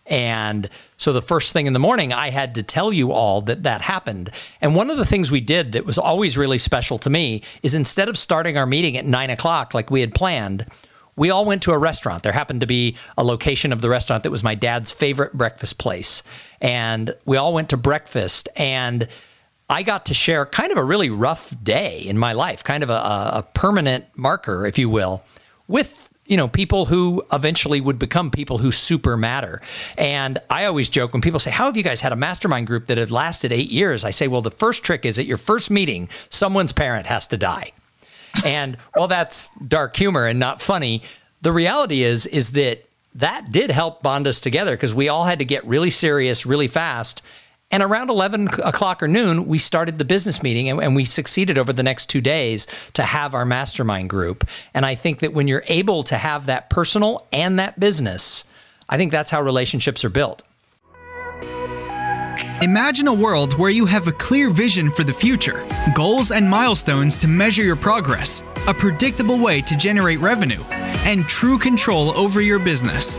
And 0.06 0.68
so 0.96 1.12
the 1.12 1.22
first 1.22 1.52
thing 1.52 1.66
in 1.66 1.72
the 1.72 1.78
morning, 1.78 2.12
I 2.12 2.30
had 2.30 2.54
to 2.56 2.62
tell 2.62 2.92
you 2.92 3.12
all 3.12 3.40
that 3.42 3.64
that 3.64 3.82
happened. 3.82 4.30
And 4.60 4.74
one 4.74 4.90
of 4.90 4.96
the 4.96 5.04
things 5.04 5.30
we 5.30 5.40
did 5.40 5.72
that 5.72 5.84
was 5.84 5.98
always 5.98 6.38
really 6.38 6.58
special 6.58 6.98
to 6.98 7.10
me 7.10 7.42
is 7.62 7.74
instead 7.74 8.08
of 8.08 8.16
starting 8.16 8.56
our 8.56 8.66
meeting 8.66 8.96
at 8.96 9.04
nine 9.04 9.30
o'clock 9.30 9.74
like 9.74 9.90
we 9.90 10.00
had 10.00 10.14
planned, 10.14 10.66
we 11.16 11.30
all 11.30 11.44
went 11.44 11.62
to 11.62 11.72
a 11.72 11.78
restaurant. 11.78 12.22
There 12.22 12.32
happened 12.32 12.60
to 12.60 12.66
be 12.66 12.96
a 13.16 13.24
location 13.24 13.72
of 13.72 13.80
the 13.80 13.88
restaurant 13.88 14.22
that 14.22 14.30
was 14.30 14.44
my 14.44 14.54
dad's 14.54 14.92
favorite 14.92 15.32
breakfast 15.32 15.78
place. 15.78 16.22
And 16.60 17.12
we 17.24 17.36
all 17.36 17.54
went 17.54 17.70
to 17.70 17.76
breakfast 17.76 18.48
and 18.56 19.08
I 19.68 19.82
got 19.82 20.06
to 20.06 20.14
share 20.14 20.46
kind 20.46 20.70
of 20.70 20.78
a 20.78 20.84
really 20.84 21.10
rough 21.10 21.52
day 21.62 22.00
in 22.00 22.18
my 22.18 22.34
life, 22.34 22.62
kind 22.62 22.84
of 22.84 22.90
a, 22.90 22.92
a 22.92 23.46
permanent 23.54 24.04
marker, 24.16 24.64
if 24.64 24.78
you 24.78 24.88
will, 24.88 25.24
with 25.66 26.12
you 26.26 26.36
know, 26.36 26.48
people 26.48 26.86
who 26.86 27.22
eventually 27.32 27.80
would 27.80 27.98
become 27.98 28.30
people 28.30 28.58
who 28.58 28.72
super 28.72 29.16
matter. 29.16 29.60
And 29.96 30.38
I 30.50 30.64
always 30.64 30.90
joke 30.90 31.12
when 31.12 31.22
people 31.22 31.40
say, 31.40 31.50
How 31.50 31.66
have 31.66 31.76
you 31.76 31.82
guys 31.82 32.00
had 32.00 32.12
a 32.12 32.16
mastermind 32.16 32.66
group 32.66 32.86
that 32.86 32.98
had 32.98 33.10
lasted 33.10 33.52
eight 33.52 33.70
years? 33.70 34.04
I 34.04 34.10
say, 34.10 34.28
Well, 34.28 34.42
the 34.42 34.50
first 34.50 34.82
trick 34.82 35.04
is 35.04 35.18
at 35.18 35.26
your 35.26 35.36
first 35.36 35.70
meeting, 35.70 36.08
someone's 36.30 36.72
parent 36.72 37.06
has 37.06 37.26
to 37.28 37.36
die. 37.36 37.72
And 38.44 38.76
while 38.94 39.08
that's 39.08 39.50
dark 39.56 39.96
humor 39.96 40.26
and 40.26 40.38
not 40.38 40.60
funny, 40.60 41.02
the 41.42 41.52
reality 41.52 42.02
is, 42.02 42.26
is 42.26 42.50
that 42.52 42.84
that 43.14 43.50
did 43.50 43.70
help 43.70 44.02
bond 44.02 44.26
us 44.26 44.40
together 44.40 44.76
because 44.76 44.94
we 44.94 45.08
all 45.08 45.24
had 45.24 45.38
to 45.38 45.44
get 45.44 45.64
really 45.64 45.90
serious 45.90 46.44
really 46.44 46.68
fast 46.68 47.22
and 47.70 47.82
around 47.82 48.10
11 48.10 48.48
o'clock 48.64 49.02
or 49.02 49.08
noon, 49.08 49.46
we 49.46 49.58
started 49.58 49.98
the 49.98 50.04
business 50.04 50.42
meeting 50.42 50.68
and, 50.68 50.80
and, 50.80 50.94
we 50.94 51.04
succeeded 51.04 51.58
over 51.58 51.72
the 51.72 51.82
next 51.82 52.06
two 52.06 52.20
days 52.20 52.66
to 52.92 53.02
have 53.02 53.34
our 53.34 53.44
mastermind 53.44 54.08
group. 54.08 54.48
And 54.72 54.86
I 54.86 54.94
think 54.94 55.18
that 55.18 55.32
when 55.32 55.48
you're 55.48 55.64
able 55.68 56.04
to 56.04 56.16
have 56.16 56.46
that 56.46 56.70
personal 56.70 57.26
and 57.32 57.58
that 57.58 57.78
business, 57.78 58.44
I 58.88 58.96
think 58.96 59.10
that's 59.10 59.30
how 59.30 59.42
relationships 59.42 60.04
are 60.04 60.10
built. 60.10 60.44
Imagine 62.62 63.06
a 63.06 63.12
world 63.12 63.52
where 63.58 63.70
you 63.70 63.84
have 63.84 64.08
a 64.08 64.12
clear 64.12 64.48
vision 64.48 64.88
for 64.88 65.04
the 65.04 65.12
future, 65.12 65.68
goals 65.94 66.30
and 66.30 66.48
milestones 66.48 67.18
to 67.18 67.28
measure 67.28 67.62
your 67.62 67.76
progress, 67.76 68.42
a 68.66 68.72
predictable 68.72 69.38
way 69.38 69.60
to 69.60 69.76
generate 69.76 70.20
revenue, 70.20 70.62
and 71.04 71.28
true 71.28 71.58
control 71.58 72.16
over 72.16 72.40
your 72.40 72.58
business. 72.58 73.14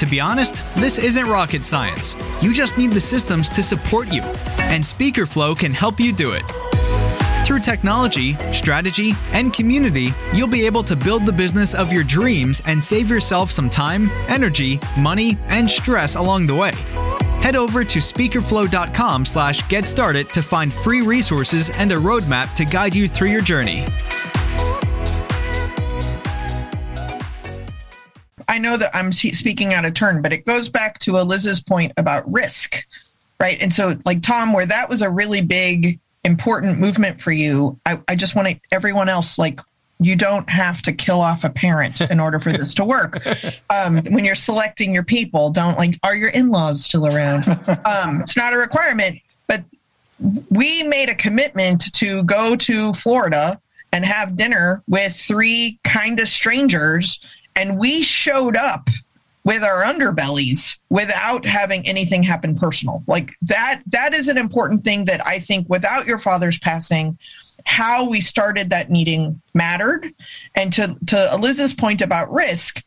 To 0.00 0.06
be 0.10 0.18
honest, 0.18 0.64
this 0.74 0.98
isn't 0.98 1.26
rocket 1.26 1.64
science. 1.64 2.16
You 2.42 2.52
just 2.52 2.76
need 2.76 2.90
the 2.90 3.00
systems 3.00 3.48
to 3.50 3.62
support 3.62 4.12
you, 4.12 4.22
and 4.62 4.82
SpeakerFlow 4.82 5.56
can 5.56 5.72
help 5.72 6.00
you 6.00 6.12
do 6.12 6.32
it. 6.32 6.42
Through 7.46 7.60
technology, 7.60 8.34
strategy, 8.52 9.12
and 9.30 9.54
community, 9.54 10.12
you'll 10.34 10.48
be 10.48 10.66
able 10.66 10.82
to 10.84 10.96
build 10.96 11.24
the 11.24 11.32
business 11.32 11.72
of 11.72 11.92
your 11.92 12.02
dreams 12.02 12.60
and 12.66 12.82
save 12.82 13.10
yourself 13.10 13.52
some 13.52 13.70
time, 13.70 14.10
energy, 14.26 14.80
money, 14.98 15.38
and 15.46 15.70
stress 15.70 16.16
along 16.16 16.48
the 16.48 16.54
way. 16.56 16.72
Head 17.42 17.56
over 17.56 17.82
to 17.82 17.98
speakerflow.com 17.98 19.24
slash 19.24 19.68
get 19.68 19.88
started 19.88 20.28
to 20.30 20.42
find 20.42 20.72
free 20.72 21.00
resources 21.00 21.70
and 21.70 21.90
a 21.90 21.96
roadmap 21.96 22.54
to 22.54 22.64
guide 22.64 22.94
you 22.94 23.08
through 23.08 23.30
your 23.30 23.42
journey. 23.42 23.84
I 28.48 28.58
know 28.58 28.76
that 28.76 28.90
I'm 28.94 29.12
speaking 29.12 29.74
out 29.74 29.84
of 29.84 29.94
turn, 29.94 30.22
but 30.22 30.32
it 30.32 30.46
goes 30.46 30.68
back 30.68 31.00
to 31.00 31.16
Eliz's 31.16 31.60
point 31.60 31.90
about 31.96 32.30
risk, 32.30 32.86
right? 33.40 33.60
And 33.60 33.72
so, 33.72 33.98
like 34.04 34.22
Tom, 34.22 34.52
where 34.52 34.66
that 34.66 34.88
was 34.88 35.02
a 35.02 35.10
really 35.10 35.40
big, 35.40 35.98
important 36.22 36.78
movement 36.78 37.20
for 37.20 37.32
you, 37.32 37.80
I, 37.86 38.00
I 38.06 38.14
just 38.14 38.36
want 38.36 38.60
everyone 38.70 39.08
else 39.08 39.36
like 39.36 39.58
you 40.04 40.16
don't 40.16 40.48
have 40.48 40.82
to 40.82 40.92
kill 40.92 41.20
off 41.20 41.44
a 41.44 41.50
parent 41.50 42.00
in 42.00 42.20
order 42.20 42.38
for 42.38 42.52
this 42.52 42.74
to 42.74 42.84
work. 42.84 43.22
Um, 43.70 44.04
when 44.10 44.24
you're 44.24 44.34
selecting 44.34 44.92
your 44.92 45.02
people, 45.02 45.50
don't 45.50 45.78
like, 45.78 45.98
are 46.02 46.14
your 46.14 46.28
in 46.28 46.50
laws 46.50 46.84
still 46.84 47.06
around? 47.06 47.48
Um, 47.86 48.20
it's 48.20 48.36
not 48.36 48.52
a 48.52 48.58
requirement, 48.58 49.18
but 49.46 49.64
we 50.50 50.82
made 50.82 51.08
a 51.08 51.14
commitment 51.14 51.92
to 51.94 52.22
go 52.24 52.54
to 52.56 52.92
Florida 52.92 53.60
and 53.92 54.04
have 54.04 54.36
dinner 54.36 54.82
with 54.88 55.14
three 55.14 55.78
kind 55.84 56.20
of 56.20 56.28
strangers 56.28 57.20
and 57.54 57.78
we 57.78 58.02
showed 58.02 58.56
up 58.56 58.88
with 59.44 59.62
our 59.62 59.82
underbellies 59.82 60.78
without 60.88 61.44
having 61.44 61.86
anything 61.86 62.22
happen 62.22 62.56
personal 62.56 63.02
like 63.06 63.32
that 63.42 63.82
that 63.86 64.14
is 64.14 64.28
an 64.28 64.38
important 64.38 64.84
thing 64.84 65.04
that 65.04 65.24
i 65.26 65.38
think 65.38 65.68
without 65.68 66.06
your 66.06 66.18
father's 66.18 66.58
passing 66.58 67.18
how 67.64 68.08
we 68.08 68.20
started 68.20 68.70
that 68.70 68.90
meeting 68.90 69.40
mattered 69.54 70.12
and 70.54 70.72
to 70.72 70.96
to 71.06 71.28
eliz's 71.32 71.74
point 71.74 72.02
about 72.02 72.32
risk 72.32 72.82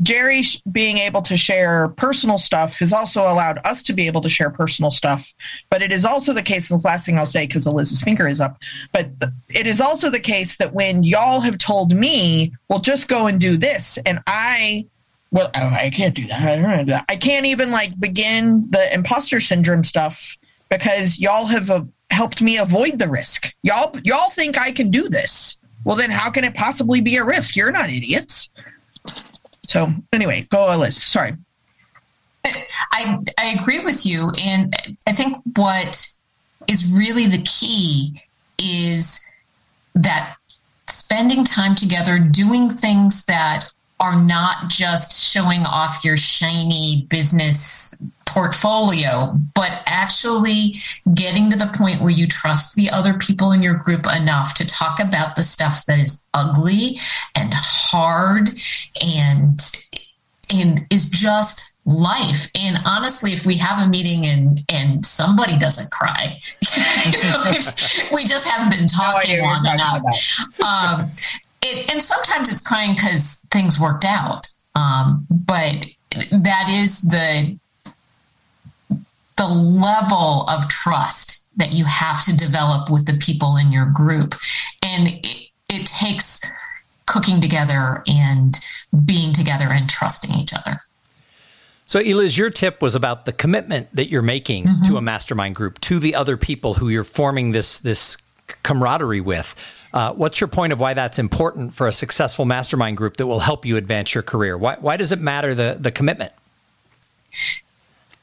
Jerry 0.00 0.42
being 0.70 0.98
able 0.98 1.22
to 1.22 1.36
share 1.36 1.88
personal 1.88 2.38
stuff 2.38 2.78
has 2.78 2.92
also 2.92 3.22
allowed 3.22 3.58
us 3.64 3.82
to 3.84 3.92
be 3.92 4.06
able 4.06 4.22
to 4.22 4.28
share 4.28 4.50
personal 4.50 4.90
stuff. 4.90 5.32
But 5.70 5.82
it 5.82 5.92
is 5.92 6.04
also 6.04 6.32
the 6.32 6.42
case, 6.42 6.70
and 6.70 6.80
the 6.80 6.86
last 6.86 7.06
thing 7.06 7.18
I'll 7.18 7.26
say, 7.26 7.46
because 7.46 7.66
Eliz's 7.66 8.02
finger 8.02 8.26
is 8.26 8.40
up, 8.40 8.58
but 8.92 9.10
it 9.48 9.66
is 9.66 9.80
also 9.80 10.10
the 10.10 10.18
case 10.18 10.56
that 10.56 10.74
when 10.74 11.04
y'all 11.04 11.40
have 11.40 11.58
told 11.58 11.94
me, 11.94 12.52
well, 12.68 12.80
just 12.80 13.06
go 13.06 13.26
and 13.26 13.40
do 13.40 13.56
this, 13.56 13.98
and 14.04 14.18
I 14.26 14.86
well, 15.30 15.50
I 15.54 15.90
can't 15.90 16.14
do 16.14 16.26
that. 16.26 17.04
I 17.08 17.16
can't 17.16 17.46
even 17.46 17.70
like 17.70 17.98
begin 17.98 18.70
the 18.70 18.92
imposter 18.92 19.40
syndrome 19.40 19.82
stuff 19.82 20.36
because 20.68 21.18
y'all 21.18 21.46
have 21.46 21.70
uh, 21.70 21.84
helped 22.12 22.42
me 22.42 22.58
avoid 22.58 22.98
the 22.98 23.08
risk. 23.08 23.54
Y'all, 23.62 23.96
y'all 24.04 24.30
think 24.30 24.58
I 24.58 24.70
can 24.72 24.90
do 24.90 25.08
this. 25.08 25.56
Well, 25.84 25.96
then 25.96 26.10
how 26.10 26.30
can 26.30 26.44
it 26.44 26.54
possibly 26.54 27.00
be 27.00 27.16
a 27.16 27.24
risk? 27.24 27.56
You're 27.56 27.72
not 27.72 27.90
idiots. 27.90 28.50
So 29.68 29.90
anyway, 30.12 30.46
go 30.50 30.70
Eliz. 30.70 31.02
Sorry. 31.02 31.34
I 32.44 33.18
I 33.38 33.56
agree 33.58 33.80
with 33.80 34.04
you, 34.04 34.30
and 34.42 34.74
I 35.06 35.12
think 35.12 35.36
what 35.56 36.08
is 36.66 36.92
really 36.92 37.26
the 37.26 37.42
key 37.42 38.20
is 38.58 39.32
that 39.94 40.36
spending 40.88 41.44
time 41.44 41.74
together, 41.74 42.18
doing 42.18 42.68
things 42.68 43.24
that 43.26 43.64
are 44.00 44.20
not 44.20 44.68
just 44.68 45.32
showing 45.32 45.64
off 45.64 46.04
your 46.04 46.16
shiny 46.16 47.06
business 47.08 47.94
portfolio, 48.32 49.36
but 49.54 49.82
actually 49.86 50.74
getting 51.14 51.50
to 51.50 51.56
the 51.56 51.70
point 51.76 52.00
where 52.00 52.10
you 52.10 52.26
trust 52.26 52.74
the 52.76 52.90
other 52.90 53.14
people 53.14 53.52
in 53.52 53.62
your 53.62 53.74
group 53.74 54.06
enough 54.16 54.54
to 54.54 54.66
talk 54.66 55.00
about 55.00 55.36
the 55.36 55.42
stuff 55.42 55.84
that 55.86 55.98
is 55.98 56.28
ugly 56.34 56.98
and 57.36 57.52
hard 57.54 58.50
and 59.02 59.58
and 60.52 60.80
is 60.90 61.08
just 61.08 61.78
life. 61.84 62.48
And 62.58 62.78
honestly, 62.84 63.32
if 63.32 63.46
we 63.46 63.56
have 63.56 63.84
a 63.84 63.88
meeting 63.88 64.26
and 64.26 64.60
and 64.68 65.04
somebody 65.04 65.58
doesn't 65.58 65.90
cry, 65.90 66.38
you 67.06 67.22
know, 67.22 67.44
we 68.12 68.24
just 68.24 68.48
haven't 68.48 68.76
been 68.76 68.88
talking 68.88 69.38
no 69.38 69.44
long 69.44 69.66
enough. 69.66 70.00
Um, 70.64 71.08
it, 71.62 71.90
and 71.92 72.02
sometimes 72.02 72.50
it's 72.50 72.60
crying 72.60 72.94
because 72.94 73.44
things 73.50 73.78
worked 73.78 74.04
out. 74.04 74.48
Um, 74.74 75.26
but 75.30 75.86
that 76.30 76.68
is 76.68 77.02
the 77.02 77.58
the 79.36 79.46
level 79.46 80.48
of 80.48 80.68
trust 80.68 81.48
that 81.56 81.72
you 81.72 81.84
have 81.84 82.24
to 82.24 82.36
develop 82.36 82.90
with 82.90 83.06
the 83.06 83.16
people 83.18 83.56
in 83.56 83.72
your 83.72 83.86
group. 83.86 84.34
And 84.82 85.08
it, 85.08 85.48
it 85.68 85.86
takes 85.86 86.40
cooking 87.06 87.40
together 87.40 88.02
and 88.06 88.58
being 89.04 89.32
together 89.32 89.66
and 89.70 89.88
trusting 89.88 90.34
each 90.34 90.52
other. 90.54 90.78
So, 91.84 92.00
Eliz, 92.00 92.38
your 92.38 92.48
tip 92.48 92.80
was 92.80 92.94
about 92.94 93.26
the 93.26 93.32
commitment 93.32 93.94
that 93.94 94.06
you're 94.06 94.22
making 94.22 94.64
mm-hmm. 94.64 94.90
to 94.90 94.96
a 94.96 95.02
mastermind 95.02 95.54
group, 95.54 95.78
to 95.80 95.98
the 95.98 96.14
other 96.14 96.36
people 96.36 96.74
who 96.74 96.88
you're 96.88 97.04
forming 97.04 97.52
this 97.52 97.80
this 97.80 98.16
camaraderie 98.62 99.20
with. 99.20 99.54
Uh, 99.92 100.12
what's 100.14 100.40
your 100.40 100.48
point 100.48 100.72
of 100.72 100.80
why 100.80 100.94
that's 100.94 101.18
important 101.18 101.74
for 101.74 101.86
a 101.86 101.92
successful 101.92 102.46
mastermind 102.46 102.96
group 102.96 103.18
that 103.18 103.26
will 103.26 103.40
help 103.40 103.66
you 103.66 103.76
advance 103.76 104.14
your 104.14 104.22
career? 104.22 104.56
Why, 104.56 104.76
why 104.80 104.96
does 104.96 105.12
it 105.12 105.20
matter 105.20 105.54
the 105.54 105.76
the 105.78 105.90
commitment? 105.90 106.32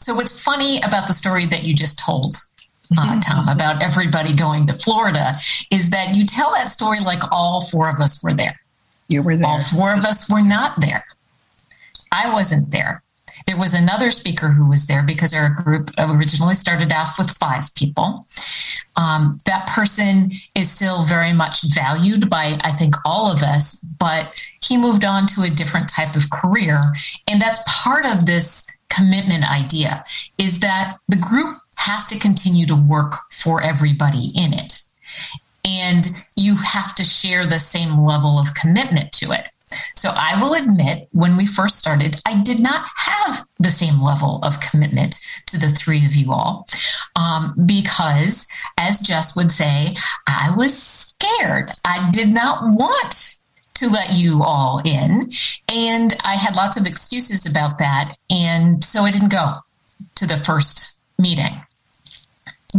So, 0.02 0.16
what's 0.16 0.44
funny 0.44 0.78
about 0.82 1.08
the 1.08 1.14
story 1.14 1.46
that 1.48 1.64
you 1.64 1.74
just 1.74 2.00
told, 2.00 2.36
uh, 2.98 3.02
mm-hmm. 3.02 3.20
Tom, 3.20 3.50
about 3.50 3.84
everybody 3.84 4.34
going 4.34 4.66
to 4.68 4.74
Florida 4.74 5.36
is 5.72 5.90
that 5.90 6.16
you 6.16 6.26
tell 6.26 6.52
that 6.54 6.70
story 6.70 7.00
like 7.02 7.22
all 7.32 7.62
four 7.62 7.90
of 7.90 8.00
us 8.00 8.24
were 8.24 8.34
there. 8.34 8.60
You 9.10 9.22
were 9.22 9.36
there. 9.36 9.48
All 9.48 9.60
four 9.60 9.94
of 9.94 10.06
us 10.06 10.30
were 10.30 10.42
not 10.42 10.80
there. 10.80 11.06
I 12.12 12.32
wasn't 12.32 12.72
there. 12.72 13.04
There 13.46 13.58
was 13.58 13.74
another 13.74 14.12
speaker 14.12 14.50
who 14.50 14.70
was 14.70 14.88
there 14.88 15.04
because 15.04 15.34
our 15.34 15.50
group 15.50 15.92
originally 15.98 16.56
started 16.56 16.94
off 16.94 17.18
with 17.18 17.32
five 17.32 17.74
people. 17.76 18.26
Um, 18.96 19.38
that 19.46 19.68
person 19.68 20.32
is 20.56 20.70
still 20.70 21.06
very 21.06 21.34
much 21.34 21.62
valued 21.64 22.30
by, 22.30 22.60
I 22.64 22.72
think, 22.72 22.96
all 23.06 23.32
of 23.32 23.42
us, 23.42 23.82
but 23.98 24.46
he 24.64 24.78
moved 24.78 25.06
on 25.06 25.26
to 25.28 25.44
a 25.44 25.50
different 25.50 25.90
type 25.90 26.16
of 26.16 26.30
career. 26.32 26.82
And 27.28 27.42
that's 27.42 27.64
part 27.84 28.06
of 28.06 28.26
this 28.26 28.69
commitment 29.00 29.50
idea 29.50 30.04
is 30.38 30.60
that 30.60 30.98
the 31.08 31.18
group 31.18 31.58
has 31.78 32.06
to 32.08 32.20
continue 32.20 32.66
to 32.66 32.76
work 32.76 33.14
for 33.32 33.62
everybody 33.62 34.32
in 34.36 34.54
it. 34.54 34.82
And 35.66 36.08
you 36.36 36.56
have 36.56 36.96
to 36.96 37.04
share 37.04 37.46
the 37.46 37.60
same 37.60 37.96
level 37.96 38.40
of 38.40 38.54
commitment 38.54 39.12
to 39.14 39.32
it. 39.32 39.48
So 39.96 40.12
I 40.16 40.40
will 40.42 40.56
admit, 40.56 41.08
when 41.12 41.38
we 41.38 41.46
first 41.46 41.78
started, 41.78 42.16
I 42.26 42.42
did 42.42 42.60
not 42.60 42.88
have 42.96 43.46
the 43.60 43.70
same 43.70 44.02
level 44.02 44.40
of 44.44 44.60
commitment 44.62 45.20
to 45.48 45.60
the 45.60 45.70
three 45.70 46.06
of 46.06 46.16
you 46.16 46.34
all. 46.34 46.66
Um, 47.16 47.54
because, 47.66 48.48
as 48.78 49.00
Jess 49.00 49.36
would 49.36 49.52
say, 49.52 49.96
I 50.28 50.54
was 50.56 50.76
scared. 50.76 51.72
I 51.86 52.10
did 52.12 52.30
not 52.30 52.64
want 52.64 53.39
to 53.80 53.90
let 53.90 54.12
you 54.12 54.44
all 54.44 54.82
in. 54.84 55.30
And 55.70 56.14
I 56.26 56.36
had 56.36 56.56
lots 56.56 56.80
of 56.80 56.86
excuses 56.86 57.50
about 57.50 57.80
that. 57.80 58.18
And 58.30 58.84
so 58.84 59.04
I 59.04 59.12
didn't 59.12 59.32
go 59.32 59.56
to 60.16 60.28
the 60.28 60.36
first 60.36 61.00
meeting. 61.18 61.54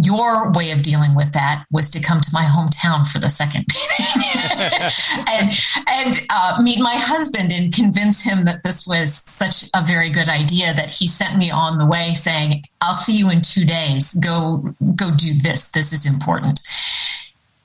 Your 0.05 0.53
way 0.53 0.71
of 0.71 0.83
dealing 0.83 1.17
with 1.17 1.33
that 1.33 1.65
was 1.73 1.91
to 1.91 2.01
come 2.01 2.21
to 2.21 2.31
my 2.33 2.45
hometown 2.45 3.09
for 3.11 3.19
the 3.19 3.29
second 3.29 3.67
meeting 3.67 5.25
and, 5.27 5.53
and 5.89 6.27
uh, 6.31 6.61
meet 6.63 6.81
my 6.81 6.95
husband 6.95 7.51
and 7.51 7.75
convince 7.75 8.23
him 8.23 8.45
that 8.45 8.63
this 8.63 8.87
was 8.87 9.13
such 9.13 9.65
a 9.75 9.85
very 9.85 10.09
good 10.09 10.29
idea 10.29 10.73
that 10.75 10.91
he 10.91 11.09
sent 11.09 11.39
me 11.39 11.51
on 11.51 11.79
the 11.79 11.87
way 11.87 12.13
saying, 12.15 12.63
I'll 12.81 12.95
see 12.95 13.19
you 13.19 13.31
in 13.31 13.41
two 13.41 13.65
days. 13.65 14.13
Go, 14.15 14.59
go 14.95 15.11
do 15.17 15.35
this. 15.35 15.71
This 15.71 15.93
is 15.93 16.07
important. 16.07 16.61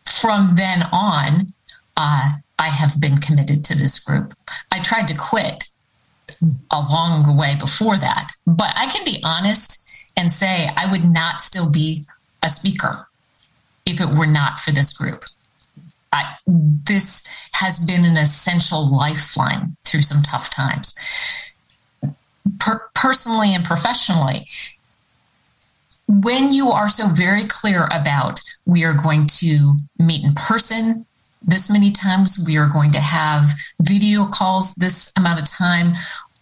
From 0.06 0.56
then 0.56 0.84
on, 0.92 1.54
uh, 1.96 2.32
I 2.58 2.68
have 2.68 3.00
been 3.00 3.18
committed 3.18 3.64
to 3.66 3.76
this 3.76 4.00
group. 4.00 4.34
I 4.72 4.80
tried 4.80 5.08
to 5.10 5.18
quit 5.18 5.68
a 6.72 6.82
long 6.92 7.38
way 7.38 7.56
before 7.60 7.98
that, 7.98 8.32
but 8.48 8.74
I 8.76 8.88
can 8.88 9.04
be 9.06 9.22
honest 9.24 10.10
and 10.18 10.32
say 10.32 10.70
I 10.76 10.90
would 10.90 11.04
not 11.04 11.42
still 11.42 11.70
be 11.70 12.04
a 12.44 12.50
speaker 12.50 13.08
if 13.86 14.00
it 14.00 14.18
were 14.18 14.26
not 14.26 14.60
for 14.60 14.72
this 14.72 14.94
group. 14.94 15.26
I, 16.14 16.36
this 16.48 17.28
has 17.54 17.78
been 17.80 18.06
an 18.06 18.18
essential 18.18 18.90
lifeline 18.96 19.74
through 19.84 20.04
some 20.04 20.22
tough 20.22 20.50
times. 20.50 20.96
Per- 22.60 22.90
personally 22.94 23.54
and 23.54 23.66
professionally, 23.66 24.48
when 26.08 26.54
you 26.54 26.70
are 26.72 26.88
so 26.88 27.08
very 27.08 27.44
clear 27.44 27.86
about 27.92 28.40
we 28.66 28.84
are 28.86 28.94
going 28.94 29.26
to 29.26 29.76
meet 29.98 30.24
in 30.24 30.34
person 30.36 31.06
this 31.46 31.70
many 31.70 31.92
times. 31.92 32.44
We 32.46 32.58
are 32.58 32.68
going 32.68 32.92
to 32.92 33.00
have 33.00 33.48
video 33.82 34.26
calls 34.26 34.74
this 34.76 35.12
amount 35.18 35.40
of 35.40 35.50
time. 35.50 35.94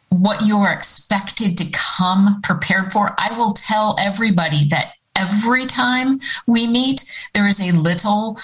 What 0.10 0.46
you 0.46 0.58
are 0.58 0.74
expected 0.74 1.58
to 1.58 1.72
come 1.72 2.42
prepared 2.42 2.92
for. 2.92 3.16
I 3.18 3.38
will 3.38 3.54
tell 3.54 3.96
everybody 4.00 4.68
that 4.70 4.94
every 5.16 5.66
time 5.66 6.18
we 6.48 6.68
meet, 6.68 7.04
there 7.34 7.48
is 7.48 7.60
a 7.60 7.76
little 7.76 8.38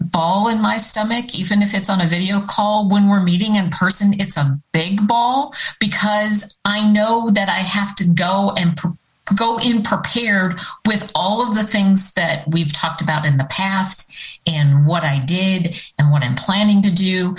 ball 0.00 0.48
in 0.48 0.60
my 0.60 0.76
stomach, 0.76 1.34
even 1.34 1.62
if 1.62 1.74
it's 1.74 1.90
on 1.90 2.00
a 2.00 2.06
video 2.06 2.42
call. 2.46 2.88
When 2.88 3.08
we're 3.08 3.22
meeting 3.22 3.56
in 3.56 3.70
person, 3.70 4.12
it's 4.14 4.36
a 4.36 4.58
big 4.72 5.06
ball 5.06 5.54
because 5.80 6.58
I 6.64 6.90
know 6.90 7.28
that 7.30 7.48
I 7.48 7.60
have 7.60 7.94
to 7.96 8.04
go 8.06 8.52
and 8.56 8.76
pre- 8.76 8.92
go 9.36 9.58
in 9.58 9.82
prepared 9.82 10.60
with 10.86 11.10
all 11.14 11.48
of 11.48 11.54
the 11.54 11.62
things 11.62 12.12
that 12.12 12.44
we've 12.48 12.72
talked 12.72 13.00
about 13.00 13.26
in 13.26 13.38
the 13.38 13.46
past 13.50 14.40
and 14.46 14.86
what 14.86 15.02
I 15.02 15.18
did 15.20 15.80
and 15.98 16.10
what 16.10 16.22
I'm 16.22 16.34
planning 16.34 16.82
to 16.82 16.92
do. 16.92 17.34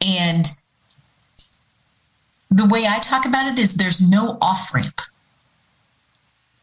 And 0.00 0.46
the 2.50 2.66
way 2.66 2.86
I 2.86 2.98
talk 3.00 3.26
about 3.26 3.52
it 3.52 3.58
is 3.58 3.74
there's 3.74 4.08
no 4.08 4.38
off 4.40 4.72
ramp. 4.72 5.00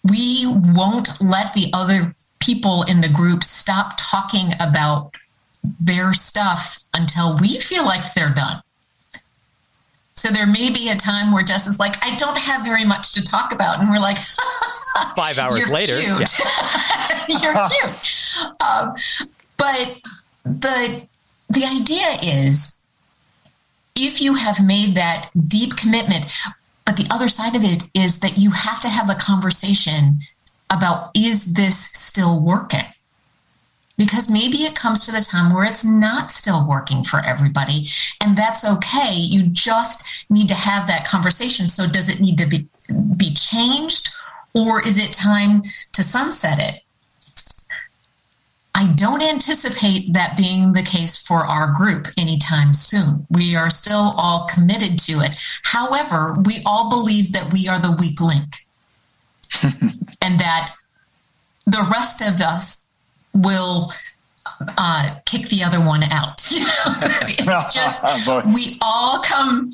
We 0.10 0.46
won't 0.48 1.22
let 1.22 1.54
the 1.54 1.70
other 1.74 2.14
people 2.40 2.84
in 2.84 3.02
the 3.02 3.10
group 3.10 3.44
stop 3.44 3.94
talking 3.98 4.54
about 4.60 5.16
their 5.80 6.14
stuff 6.14 6.80
until 6.94 7.38
we 7.38 7.60
feel 7.60 7.86
like 7.86 8.14
they're 8.14 8.34
done. 8.34 8.62
So 10.22 10.30
there 10.30 10.46
may 10.46 10.70
be 10.70 10.90
a 10.90 10.96
time 10.96 11.32
where 11.32 11.42
Jess 11.42 11.66
is 11.66 11.80
like, 11.80 11.96
I 12.06 12.16
don't 12.16 12.38
have 12.38 12.64
very 12.64 12.86
much 12.86 13.12
to 13.14 13.24
talk 13.24 13.52
about. 13.52 13.82
And 13.82 13.90
we're 13.90 13.98
like, 13.98 14.18
five 15.16 15.40
hours 15.40 15.68
later. 15.72 16.00
Cute. 16.00 16.32
Yeah. 17.28 17.38
You're 17.42 17.54
cute. 17.72 18.62
Um, 18.64 18.94
but 19.58 20.00
the, 20.44 21.08
the 21.50 21.66
idea 21.66 22.20
is 22.22 22.84
if 23.96 24.22
you 24.22 24.36
have 24.36 24.64
made 24.64 24.94
that 24.94 25.32
deep 25.48 25.76
commitment, 25.76 26.28
but 26.86 26.98
the 26.98 27.08
other 27.10 27.28
side 27.28 27.56
of 27.56 27.64
it 27.64 27.90
is 27.96 28.20
that 28.20 28.38
you 28.38 28.52
have 28.52 28.80
to 28.82 28.90
have 28.90 29.10
a 29.10 29.16
conversation 29.16 30.20
about 30.70 31.10
is 31.16 31.56
this 31.56 31.86
still 31.86 32.40
working? 32.40 32.86
Because 34.02 34.32
maybe 34.32 34.58
it 34.64 34.74
comes 34.74 35.06
to 35.06 35.12
the 35.12 35.22
time 35.22 35.54
where 35.54 35.64
it's 35.64 35.86
not 35.86 36.32
still 36.32 36.68
working 36.68 37.04
for 37.04 37.24
everybody 37.24 37.86
and 38.20 38.36
that's 38.36 38.68
okay 38.68 39.14
you 39.14 39.44
just 39.44 40.26
need 40.32 40.48
to 40.48 40.56
have 40.56 40.88
that 40.88 41.06
conversation 41.06 41.70
so 41.70 41.88
does 41.88 42.10
it 42.10 42.20
need 42.20 42.36
to 42.36 42.48
be 42.48 42.68
be 43.16 43.32
changed 43.32 44.10
or 44.56 44.86
is 44.88 44.98
it 44.98 45.14
time 45.14 45.62
to 45.94 46.02
sunset 46.02 46.58
it 46.58 46.82
I 48.74 48.92
don't 48.94 49.22
anticipate 49.22 50.14
that 50.14 50.36
being 50.36 50.72
the 50.72 50.82
case 50.82 51.16
for 51.16 51.46
our 51.46 51.74
group 51.74 52.08
anytime 52.18 52.74
soon. 52.74 53.28
We 53.30 53.54
are 53.54 53.70
still 53.70 54.14
all 54.16 54.48
committed 54.48 54.98
to 55.00 55.20
it. 55.20 55.38
However, 55.64 56.38
we 56.46 56.62
all 56.66 56.90
believe 56.90 57.34
that 57.34 57.52
we 57.52 57.68
are 57.68 57.80
the 57.80 57.92
weak 57.92 58.22
link 58.22 58.56
and 60.22 60.40
that 60.40 60.72
the 61.66 61.86
rest 61.92 62.22
of 62.22 62.40
us 62.40 62.81
will 63.34 63.91
uh, 64.78 65.15
kick 65.26 65.50
the 65.50 65.63
other 65.63 65.80
one 65.80 66.04
out. 66.04 66.41
it's 66.52 67.74
just 67.74 68.30
we 68.54 68.78
all 68.82 69.20
come, 69.20 69.72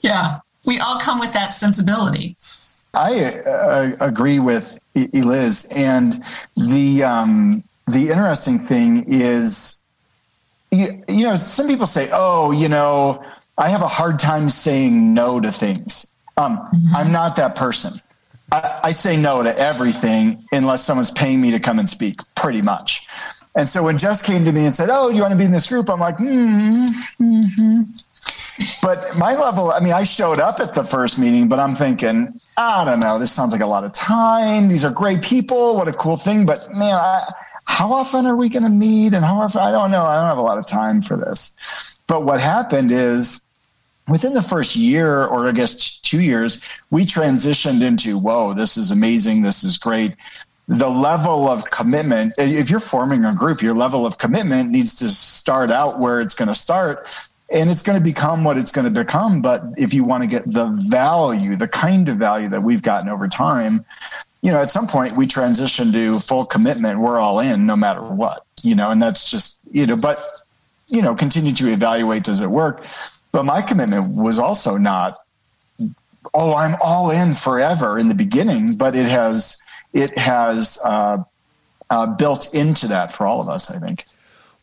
yeah, 0.00 0.40
we 0.64 0.78
all 0.78 0.98
come 0.98 1.18
with 1.18 1.32
that 1.32 1.54
sensibility. 1.54 2.36
I 2.94 3.40
uh, 3.40 3.96
agree 4.00 4.38
with 4.38 4.78
Eliz, 4.94 5.70
and 5.74 6.22
the 6.56 7.04
um, 7.04 7.64
the 7.86 8.10
interesting 8.10 8.58
thing 8.58 9.04
is, 9.08 9.82
you, 10.70 11.02
you 11.08 11.24
know, 11.24 11.34
some 11.36 11.68
people 11.68 11.86
say, 11.86 12.10
"Oh, 12.12 12.50
you 12.50 12.68
know, 12.68 13.24
I 13.56 13.70
have 13.70 13.82
a 13.82 13.88
hard 13.88 14.18
time 14.18 14.50
saying 14.50 15.14
no 15.14 15.40
to 15.40 15.50
things." 15.50 16.10
Um, 16.36 16.58
mm-hmm. 16.58 16.96
I'm 16.96 17.12
not 17.12 17.36
that 17.36 17.56
person. 17.56 17.98
I, 18.52 18.80
I 18.84 18.90
say 18.90 19.16
no 19.16 19.42
to 19.42 19.58
everything 19.58 20.38
unless 20.52 20.84
someone's 20.84 21.10
paying 21.10 21.40
me 21.40 21.50
to 21.52 21.58
come 21.58 21.78
and 21.78 21.88
speak, 21.88 22.20
pretty 22.34 22.62
much. 22.62 23.06
And 23.54 23.68
so 23.68 23.82
when 23.82 23.98
Jess 23.98 24.22
came 24.22 24.44
to 24.44 24.52
me 24.52 24.66
and 24.66 24.76
said, 24.76 24.88
"Oh, 24.90 25.10
do 25.10 25.16
you 25.16 25.22
want 25.22 25.32
to 25.32 25.38
be 25.38 25.44
in 25.44 25.50
this 25.50 25.66
group?" 25.66 25.90
I'm 25.90 26.00
like, 26.00 26.18
mm-hmm. 26.18 27.22
mm-hmm. 27.22 27.82
But 28.82 29.16
my 29.16 29.34
level, 29.34 29.72
I 29.72 29.80
mean, 29.80 29.92
I 29.92 30.04
showed 30.04 30.38
up 30.38 30.60
at 30.60 30.74
the 30.74 30.84
first 30.84 31.18
meeting, 31.18 31.48
but 31.48 31.58
I'm 31.58 31.74
thinking, 31.74 32.32
I 32.56 32.84
don't 32.84 33.00
know, 33.00 33.18
this 33.18 33.32
sounds 33.32 33.52
like 33.52 33.62
a 33.62 33.66
lot 33.66 33.84
of 33.84 33.92
time. 33.92 34.68
These 34.68 34.84
are 34.84 34.90
great 34.90 35.22
people. 35.22 35.76
What 35.76 35.88
a 35.88 35.92
cool 35.92 36.16
thing. 36.16 36.44
But 36.44 36.68
man, 36.70 36.94
I, 36.94 37.22
how 37.64 37.92
often 37.92 38.26
are 38.26 38.36
we 38.36 38.48
going 38.48 38.64
to 38.64 38.68
meet? 38.68 39.14
And 39.14 39.24
how 39.24 39.40
often? 39.40 39.60
I 39.60 39.72
don't 39.72 39.90
know. 39.90 40.04
I 40.04 40.16
don't 40.16 40.26
have 40.26 40.38
a 40.38 40.42
lot 40.42 40.58
of 40.58 40.66
time 40.66 41.00
for 41.00 41.16
this. 41.16 41.98
But 42.06 42.24
what 42.24 42.40
happened 42.40 42.92
is 42.92 43.40
within 44.08 44.34
the 44.34 44.42
first 44.42 44.76
year, 44.76 45.24
or 45.24 45.46
I 45.46 45.52
guess 45.52 45.98
two 46.00 46.20
years, 46.20 46.60
we 46.90 47.04
transitioned 47.04 47.82
into, 47.82 48.18
whoa, 48.18 48.54
this 48.54 48.76
is 48.76 48.90
amazing. 48.90 49.42
This 49.42 49.64
is 49.64 49.78
great 49.78 50.16
the 50.68 50.88
level 50.88 51.48
of 51.48 51.70
commitment 51.70 52.32
if 52.38 52.70
you're 52.70 52.80
forming 52.80 53.24
a 53.24 53.34
group 53.34 53.60
your 53.60 53.74
level 53.74 54.06
of 54.06 54.18
commitment 54.18 54.70
needs 54.70 54.94
to 54.94 55.10
start 55.10 55.70
out 55.70 55.98
where 55.98 56.20
it's 56.20 56.34
going 56.34 56.48
to 56.48 56.54
start 56.54 57.06
and 57.52 57.68
it's 57.68 57.82
going 57.82 57.98
to 57.98 58.02
become 58.02 58.44
what 58.44 58.56
it's 58.56 58.70
going 58.70 58.84
to 58.84 59.00
become 59.02 59.42
but 59.42 59.62
if 59.76 59.92
you 59.92 60.04
want 60.04 60.22
to 60.22 60.28
get 60.28 60.48
the 60.50 60.66
value 60.88 61.56
the 61.56 61.66
kind 61.66 62.08
of 62.08 62.16
value 62.16 62.48
that 62.48 62.62
we've 62.62 62.82
gotten 62.82 63.08
over 63.08 63.26
time 63.26 63.84
you 64.40 64.52
know 64.52 64.62
at 64.62 64.70
some 64.70 64.86
point 64.86 65.16
we 65.16 65.26
transition 65.26 65.92
to 65.92 66.18
full 66.20 66.44
commitment 66.44 67.00
we're 67.00 67.18
all 67.18 67.40
in 67.40 67.66
no 67.66 67.74
matter 67.74 68.02
what 68.02 68.44
you 68.62 68.76
know 68.76 68.90
and 68.90 69.02
that's 69.02 69.30
just 69.30 69.66
you 69.74 69.84
know 69.84 69.96
but 69.96 70.22
you 70.86 71.02
know 71.02 71.14
continue 71.14 71.52
to 71.52 71.72
evaluate 71.72 72.22
does 72.22 72.40
it 72.40 72.48
work 72.48 72.86
but 73.32 73.44
my 73.44 73.62
commitment 73.62 74.16
was 74.16 74.38
also 74.38 74.76
not 74.76 75.14
oh 76.34 76.54
i'm 76.54 76.76
all 76.80 77.10
in 77.10 77.34
forever 77.34 77.98
in 77.98 78.08
the 78.08 78.14
beginning 78.14 78.76
but 78.76 78.94
it 78.94 79.06
has 79.06 79.62
it 79.92 80.16
has 80.16 80.78
uh, 80.84 81.22
uh, 81.92 82.06
built 82.06 82.54
into 82.54 82.88
that 82.88 83.12
for 83.12 83.26
all 83.26 83.40
of 83.40 83.48
us, 83.48 83.70
I 83.70 83.78
think. 83.78 84.06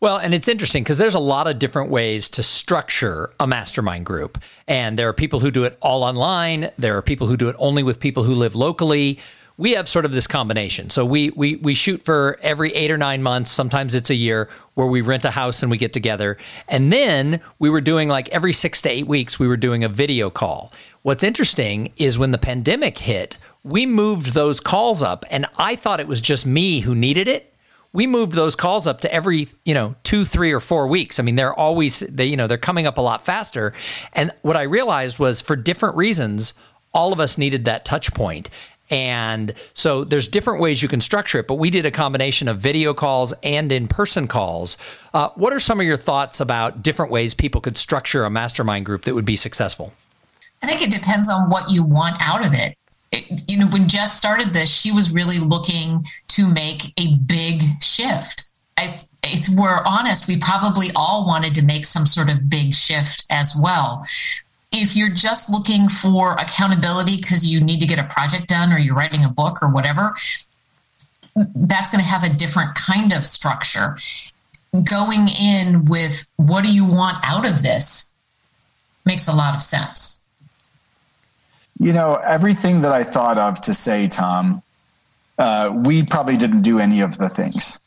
Well, 0.00 0.16
and 0.16 0.34
it's 0.34 0.48
interesting 0.48 0.82
because 0.82 0.98
there's 0.98 1.14
a 1.14 1.20
lot 1.20 1.46
of 1.46 1.58
different 1.58 1.90
ways 1.90 2.28
to 2.30 2.42
structure 2.42 3.30
a 3.38 3.46
mastermind 3.46 4.06
group. 4.06 4.42
And 4.66 4.98
there 4.98 5.08
are 5.08 5.12
people 5.12 5.40
who 5.40 5.50
do 5.50 5.64
it 5.64 5.76
all 5.80 6.02
online, 6.02 6.70
there 6.78 6.96
are 6.96 7.02
people 7.02 7.26
who 7.26 7.36
do 7.36 7.48
it 7.48 7.56
only 7.58 7.82
with 7.82 8.00
people 8.00 8.24
who 8.24 8.34
live 8.34 8.54
locally. 8.54 9.20
We 9.60 9.72
have 9.72 9.90
sort 9.90 10.06
of 10.06 10.12
this 10.12 10.26
combination. 10.26 10.88
So 10.88 11.04
we 11.04 11.28
we 11.36 11.56
we 11.56 11.74
shoot 11.74 12.02
for 12.02 12.38
every 12.40 12.72
8 12.72 12.92
or 12.92 12.96
9 12.96 13.22
months, 13.22 13.50
sometimes 13.50 13.94
it's 13.94 14.08
a 14.08 14.14
year 14.14 14.48
where 14.72 14.86
we 14.86 15.02
rent 15.02 15.26
a 15.26 15.30
house 15.30 15.62
and 15.62 15.70
we 15.70 15.76
get 15.76 15.92
together. 15.92 16.38
And 16.66 16.90
then 16.90 17.42
we 17.58 17.68
were 17.68 17.82
doing 17.82 18.08
like 18.08 18.30
every 18.30 18.54
6 18.54 18.80
to 18.80 18.88
8 18.88 19.06
weeks 19.06 19.38
we 19.38 19.46
were 19.46 19.58
doing 19.58 19.84
a 19.84 19.88
video 19.90 20.30
call. 20.30 20.72
What's 21.02 21.22
interesting 21.22 21.92
is 21.98 22.18
when 22.18 22.30
the 22.30 22.38
pandemic 22.38 22.96
hit, 22.96 23.36
we 23.62 23.84
moved 23.84 24.32
those 24.32 24.60
calls 24.60 25.02
up 25.02 25.26
and 25.30 25.44
I 25.58 25.76
thought 25.76 26.00
it 26.00 26.08
was 26.08 26.22
just 26.22 26.46
me 26.46 26.80
who 26.80 26.94
needed 26.94 27.28
it. 27.28 27.52
We 27.92 28.06
moved 28.06 28.32
those 28.32 28.56
calls 28.56 28.86
up 28.86 29.02
to 29.02 29.12
every, 29.12 29.48
you 29.66 29.74
know, 29.74 29.94
two, 30.04 30.24
three, 30.24 30.52
or 30.52 30.60
four 30.60 30.86
weeks. 30.86 31.20
I 31.20 31.22
mean, 31.22 31.36
they're 31.36 31.52
always, 31.52 32.00
they, 32.00 32.24
you 32.24 32.36
know, 32.38 32.46
they're 32.46 32.56
coming 32.56 32.86
up 32.86 32.96
a 32.96 33.02
lot 33.02 33.26
faster. 33.26 33.74
And 34.14 34.30
what 34.40 34.56
I 34.56 34.62
realized 34.62 35.18
was 35.18 35.42
for 35.42 35.54
different 35.54 35.96
reasons, 35.96 36.54
all 36.94 37.12
of 37.12 37.20
us 37.20 37.36
needed 37.36 37.66
that 37.66 37.84
touch 37.84 38.14
point. 38.14 38.48
And 38.90 39.54
so 39.72 40.04
there's 40.04 40.28
different 40.28 40.60
ways 40.60 40.82
you 40.82 40.88
can 40.88 41.00
structure 41.00 41.38
it, 41.38 41.46
but 41.46 41.54
we 41.54 41.70
did 41.70 41.86
a 41.86 41.90
combination 41.90 42.48
of 42.48 42.58
video 42.58 42.92
calls 42.92 43.32
and 43.42 43.70
in 43.70 43.88
person 43.88 44.26
calls. 44.26 44.76
Uh, 45.14 45.30
what 45.36 45.52
are 45.52 45.60
some 45.60 45.80
of 45.80 45.86
your 45.86 45.96
thoughts 45.96 46.40
about 46.40 46.82
different 46.82 47.12
ways 47.12 47.34
people 47.34 47.60
could 47.60 47.76
structure 47.76 48.24
a 48.24 48.30
mastermind 48.30 48.86
group 48.86 49.02
that 49.02 49.14
would 49.14 49.24
be 49.24 49.36
successful? 49.36 49.92
I 50.62 50.66
think 50.66 50.82
it 50.82 50.90
depends 50.90 51.30
on 51.30 51.48
what 51.48 51.70
you 51.70 51.82
want 51.82 52.16
out 52.20 52.44
of 52.44 52.52
it 52.52 52.76
it, 53.12 53.42
you 53.48 53.58
know, 53.58 53.66
when 53.66 53.88
Jess 53.88 54.16
started 54.16 54.52
this, 54.52 54.72
she 54.72 54.92
was 54.92 55.12
really 55.12 55.38
looking 55.38 56.02
to 56.28 56.48
make 56.48 56.92
a 56.98 57.16
big 57.16 57.62
shift. 57.82 58.50
I, 58.76 58.96
if 59.24 59.48
we're 59.58 59.84
honest, 59.84 60.28
we 60.28 60.38
probably 60.38 60.88
all 60.94 61.26
wanted 61.26 61.54
to 61.56 61.64
make 61.64 61.86
some 61.86 62.06
sort 62.06 62.30
of 62.30 62.48
big 62.48 62.74
shift 62.74 63.24
as 63.30 63.54
well. 63.60 64.04
If 64.72 64.96
you're 64.96 65.10
just 65.10 65.50
looking 65.50 65.88
for 65.88 66.34
accountability 66.34 67.16
because 67.16 67.44
you 67.44 67.60
need 67.60 67.80
to 67.80 67.86
get 67.86 67.98
a 67.98 68.04
project 68.04 68.48
done 68.48 68.72
or 68.72 68.78
you're 68.78 68.94
writing 68.94 69.24
a 69.24 69.28
book 69.28 69.62
or 69.62 69.68
whatever, 69.68 70.14
that's 71.34 71.90
going 71.90 72.02
to 72.02 72.08
have 72.08 72.22
a 72.22 72.32
different 72.32 72.74
kind 72.74 73.12
of 73.12 73.24
structure. 73.24 73.98
Going 74.88 75.28
in 75.28 75.86
with 75.86 76.32
what 76.36 76.64
do 76.64 76.72
you 76.72 76.86
want 76.86 77.18
out 77.24 77.48
of 77.48 77.62
this 77.62 78.14
makes 79.04 79.26
a 79.28 79.34
lot 79.34 79.54
of 79.54 79.62
sense. 79.62 80.26
You 81.78 81.92
know, 81.92 82.16
everything 82.16 82.82
that 82.82 82.92
I 82.92 83.02
thought 83.02 83.38
of 83.38 83.60
to 83.62 83.74
say, 83.74 84.06
Tom, 84.06 84.62
uh, 85.38 85.72
we 85.74 86.04
probably 86.04 86.36
didn't 86.36 86.62
do 86.62 86.78
any 86.78 87.00
of 87.00 87.16
the 87.16 87.28
things, 87.28 87.80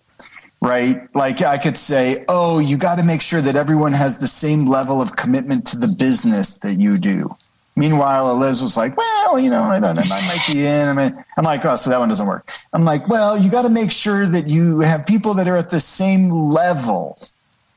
right? 0.64 1.14
Like 1.14 1.42
I 1.42 1.58
could 1.58 1.78
say, 1.78 2.24
oh, 2.30 2.60
you 2.60 2.78
got 2.78 2.96
to 2.96 3.04
make 3.04 3.22
sure 3.22 3.42
that 3.42 3.56
everyone 3.58 3.92
has 3.92 4.20
the 4.20 4.28
same 4.28 4.66
level 4.66 5.02
of 5.02 5.16
commitment 5.18 5.68
to 5.68 5.78
the 5.78 5.90
business 5.90 6.60
that 6.60 6.80
you 6.80 6.98
do. 6.98 7.36
Meanwhile, 7.76 8.30
Eliz 8.30 8.62
was 8.62 8.78
like, 8.78 8.96
well, 8.96 9.40
you 9.40 9.50
know, 9.50 9.62
I 9.62 9.80
don't 9.80 9.96
know, 9.96 10.02
I 10.02 10.28
might 10.28 10.48
be 10.52 10.66
in. 10.66 10.88
I 10.88 10.94
mean, 10.94 11.26
I'm 11.38 11.44
like, 11.44 11.66
oh, 11.66 11.76
so 11.76 11.90
that 11.90 12.00
one 12.00 12.08
doesn't 12.08 12.26
work. 12.26 12.50
I'm 12.72 12.86
like, 12.86 13.10
well, 13.10 13.38
you 13.38 13.52
got 13.52 13.64
to 13.64 13.70
make 13.70 13.92
sure 13.92 14.26
that 14.26 14.50
you 14.50 14.80
have 14.80 15.06
people 15.06 15.34
that 15.34 15.48
are 15.48 15.58
at 15.58 15.70
the 15.70 15.80
same 15.82 16.30
level. 16.30 17.18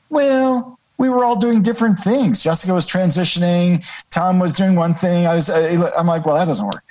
Well, 0.08 0.78
we 0.98 1.08
were 1.08 1.24
all 1.24 1.36
doing 1.36 1.62
different 1.62 1.98
things. 1.98 2.42
Jessica 2.42 2.72
was 2.72 2.86
transitioning. 2.86 3.84
Tom 4.10 4.38
was 4.38 4.52
doing 4.52 4.76
one 4.76 4.94
thing. 4.94 5.26
I 5.26 5.34
was, 5.34 5.50
I'm 5.50 6.06
like, 6.06 6.24
well, 6.24 6.36
that 6.36 6.44
doesn't 6.44 6.64
work. 6.64 6.84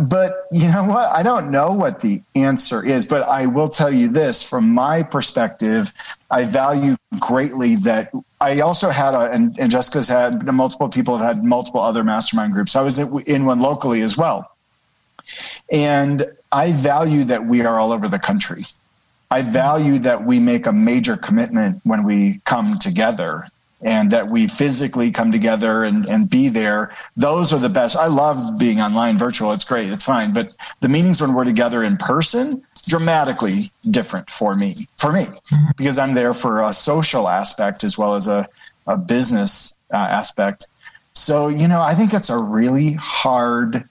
But 0.00 0.46
you 0.50 0.68
know 0.68 0.84
what? 0.84 1.10
I 1.12 1.22
don't 1.22 1.50
know 1.50 1.72
what 1.72 2.00
the 2.00 2.22
answer 2.34 2.84
is, 2.84 3.06
but 3.06 3.22
I 3.22 3.46
will 3.46 3.68
tell 3.68 3.92
you 3.92 4.08
this 4.08 4.42
from 4.42 4.68
my 4.70 5.02
perspective, 5.02 5.92
I 6.30 6.44
value 6.44 6.96
greatly 7.20 7.76
that 7.76 8.12
I 8.40 8.60
also 8.60 8.90
had 8.90 9.14
a, 9.14 9.30
and, 9.30 9.56
and 9.58 9.70
Jessica's 9.70 10.08
had 10.08 10.42
multiple 10.52 10.88
people 10.88 11.16
have 11.18 11.36
had 11.36 11.44
multiple 11.44 11.80
other 11.80 12.02
mastermind 12.02 12.52
groups. 12.52 12.74
I 12.74 12.82
was 12.82 12.98
in 12.98 13.44
one 13.44 13.60
locally 13.60 14.02
as 14.02 14.16
well. 14.16 14.50
And 15.70 16.26
I 16.50 16.72
value 16.72 17.24
that 17.24 17.46
we 17.46 17.62
are 17.62 17.78
all 17.78 17.92
over 17.92 18.08
the 18.08 18.18
country. 18.18 18.64
I 19.30 19.42
value 19.42 19.98
that 20.00 20.24
we 20.24 20.38
make 20.38 20.66
a 20.66 20.72
major 20.72 21.16
commitment 21.16 21.80
when 21.84 22.04
we 22.04 22.40
come 22.44 22.78
together 22.78 23.46
and 23.84 24.10
that 24.10 24.28
we 24.28 24.46
physically 24.46 25.10
come 25.10 25.30
together 25.30 25.84
and, 25.84 26.06
and 26.06 26.28
be 26.28 26.48
there. 26.48 26.96
Those 27.16 27.52
are 27.52 27.58
the 27.58 27.68
best. 27.68 27.96
I 27.96 28.06
love 28.06 28.58
being 28.58 28.80
online 28.80 29.18
virtual. 29.18 29.52
It's 29.52 29.64
great. 29.64 29.90
It's 29.90 30.02
fine. 30.02 30.32
But 30.32 30.56
the 30.80 30.88
meetings 30.88 31.20
when 31.20 31.34
we're 31.34 31.44
together 31.44 31.82
in 31.82 31.98
person, 31.98 32.64
dramatically 32.88 33.70
different 33.90 34.30
for 34.30 34.54
me, 34.54 34.74
for 34.96 35.12
me, 35.12 35.24
mm-hmm. 35.24 35.70
because 35.76 35.98
I'm 35.98 36.14
there 36.14 36.32
for 36.32 36.62
a 36.62 36.72
social 36.72 37.28
aspect 37.28 37.84
as 37.84 37.98
well 37.98 38.14
as 38.14 38.26
a, 38.26 38.48
a 38.86 38.96
business 38.96 39.76
uh, 39.92 39.96
aspect. 39.96 40.66
So, 41.12 41.48
you 41.48 41.68
know, 41.68 41.80
I 41.80 41.94
think 41.94 42.10
that's 42.10 42.30
a 42.30 42.38
really 42.38 42.94
hard 42.94 43.86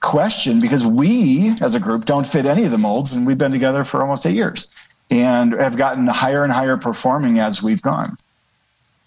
question 0.00 0.58
because 0.58 0.84
we 0.84 1.54
as 1.60 1.74
a 1.74 1.80
group 1.80 2.04
don't 2.04 2.26
fit 2.26 2.46
any 2.46 2.64
of 2.64 2.70
the 2.70 2.78
molds 2.78 3.12
and 3.12 3.26
we've 3.26 3.38
been 3.38 3.52
together 3.52 3.84
for 3.84 4.02
almost 4.02 4.26
eight 4.26 4.34
years 4.34 4.68
and 5.10 5.52
have 5.52 5.76
gotten 5.76 6.06
higher 6.06 6.44
and 6.44 6.52
higher 6.52 6.76
performing 6.76 7.38
as 7.38 7.62
we've 7.62 7.82
gone. 7.82 8.16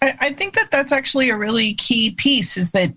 I 0.00 0.30
think 0.30 0.54
that 0.54 0.70
that's 0.70 0.92
actually 0.92 1.30
a 1.30 1.36
really 1.36 1.74
key 1.74 2.12
piece 2.12 2.56
is 2.56 2.70
that 2.72 2.92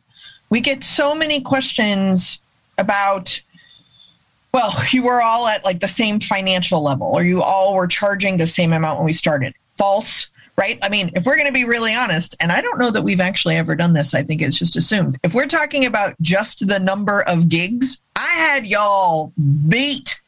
we 0.49 0.61
get 0.61 0.83
so 0.83 1.15
many 1.15 1.41
questions 1.41 2.39
about 2.77 3.41
well 4.53 4.71
you 4.91 5.03
were 5.03 5.21
all 5.21 5.47
at 5.47 5.63
like 5.63 5.79
the 5.79 5.87
same 5.87 6.19
financial 6.19 6.83
level 6.83 7.07
or 7.07 7.23
you 7.23 7.41
all 7.41 7.73
were 7.73 7.87
charging 7.87 8.37
the 8.37 8.47
same 8.47 8.73
amount 8.73 8.99
when 8.99 9.05
we 9.05 9.13
started 9.13 9.55
false 9.71 10.27
right 10.57 10.77
i 10.83 10.89
mean 10.89 11.09
if 11.15 11.25
we're 11.25 11.37
going 11.37 11.47
to 11.47 11.53
be 11.53 11.63
really 11.63 11.93
honest 11.93 12.35
and 12.39 12.51
i 12.51 12.61
don't 12.61 12.77
know 12.77 12.91
that 12.91 13.03
we've 13.03 13.21
actually 13.21 13.55
ever 13.55 13.75
done 13.75 13.93
this 13.93 14.13
i 14.13 14.21
think 14.21 14.41
it's 14.41 14.59
just 14.59 14.75
assumed 14.75 15.17
if 15.23 15.33
we're 15.33 15.47
talking 15.47 15.85
about 15.85 16.13
just 16.21 16.67
the 16.67 16.79
number 16.79 17.21
of 17.23 17.49
gigs 17.49 17.97
i 18.15 18.33
had 18.35 18.67
y'all 18.67 19.33
beat 19.67 20.21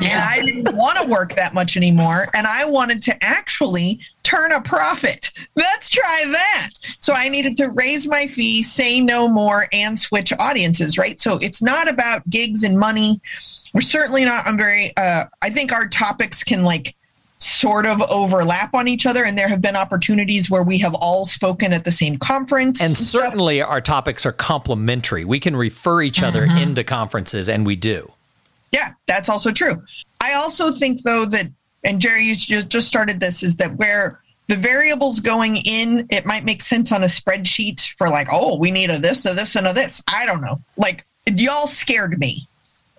yeah. 0.00 0.08
And 0.10 0.20
I 0.22 0.44
didn't 0.44 0.76
want 0.76 0.98
to 0.98 1.08
work 1.08 1.34
that 1.36 1.54
much 1.54 1.76
anymore. 1.76 2.28
And 2.34 2.46
I 2.46 2.66
wanted 2.66 3.02
to 3.04 3.24
actually 3.24 4.00
turn 4.28 4.52
a 4.52 4.60
profit. 4.60 5.30
Let's 5.56 5.88
try 5.88 6.24
that. 6.32 6.70
So 7.00 7.14
I 7.14 7.28
needed 7.30 7.56
to 7.56 7.70
raise 7.70 8.06
my 8.06 8.26
fee, 8.26 8.62
say 8.62 9.00
no 9.00 9.26
more, 9.28 9.68
and 9.72 9.98
switch 9.98 10.32
audiences, 10.38 10.98
right? 10.98 11.18
So 11.18 11.38
it's 11.40 11.62
not 11.62 11.88
about 11.88 12.28
gigs 12.28 12.62
and 12.62 12.78
money. 12.78 13.20
We're 13.72 13.80
certainly 13.80 14.24
not, 14.26 14.46
I'm 14.46 14.58
very, 14.58 14.92
uh, 14.96 15.24
I 15.42 15.50
think 15.50 15.72
our 15.72 15.88
topics 15.88 16.44
can 16.44 16.62
like 16.62 16.94
sort 17.38 17.86
of 17.86 18.02
overlap 18.10 18.74
on 18.74 18.86
each 18.86 19.06
other. 19.06 19.24
And 19.24 19.38
there 19.38 19.48
have 19.48 19.62
been 19.62 19.76
opportunities 19.76 20.50
where 20.50 20.62
we 20.62 20.78
have 20.78 20.94
all 20.96 21.24
spoken 21.24 21.72
at 21.72 21.84
the 21.84 21.92
same 21.92 22.18
conference. 22.18 22.82
And 22.82 22.98
certainly 22.98 23.62
our 23.62 23.80
topics 23.80 24.26
are 24.26 24.32
complementary. 24.32 25.24
We 25.24 25.40
can 25.40 25.56
refer 25.56 26.02
each 26.02 26.22
other 26.22 26.46
mm-hmm. 26.46 26.58
into 26.58 26.84
conferences, 26.84 27.48
and 27.48 27.64
we 27.64 27.76
do. 27.76 28.06
Yeah, 28.72 28.90
that's 29.06 29.28
also 29.30 29.52
true. 29.52 29.82
I 30.20 30.34
also 30.34 30.72
think, 30.72 31.02
though, 31.02 31.24
that, 31.26 31.46
and 31.88 32.00
Jerry, 32.00 32.24
you 32.24 32.36
just 32.36 32.86
started 32.86 33.18
this, 33.18 33.42
is 33.42 33.56
that 33.56 33.76
where 33.76 34.20
the 34.46 34.56
variables 34.56 35.20
going 35.20 35.56
in, 35.56 36.06
it 36.10 36.26
might 36.26 36.44
make 36.44 36.62
sense 36.62 36.92
on 36.92 37.02
a 37.02 37.06
spreadsheet 37.06 37.94
for 37.96 38.08
like, 38.08 38.28
oh, 38.30 38.58
we 38.58 38.70
need 38.70 38.90
a 38.90 38.98
this, 38.98 39.24
a 39.24 39.34
this, 39.34 39.56
and 39.56 39.66
a 39.66 39.72
this. 39.72 40.02
I 40.06 40.26
don't 40.26 40.42
know. 40.42 40.60
Like, 40.76 41.06
y'all 41.26 41.66
scared 41.66 42.18
me. 42.18 42.46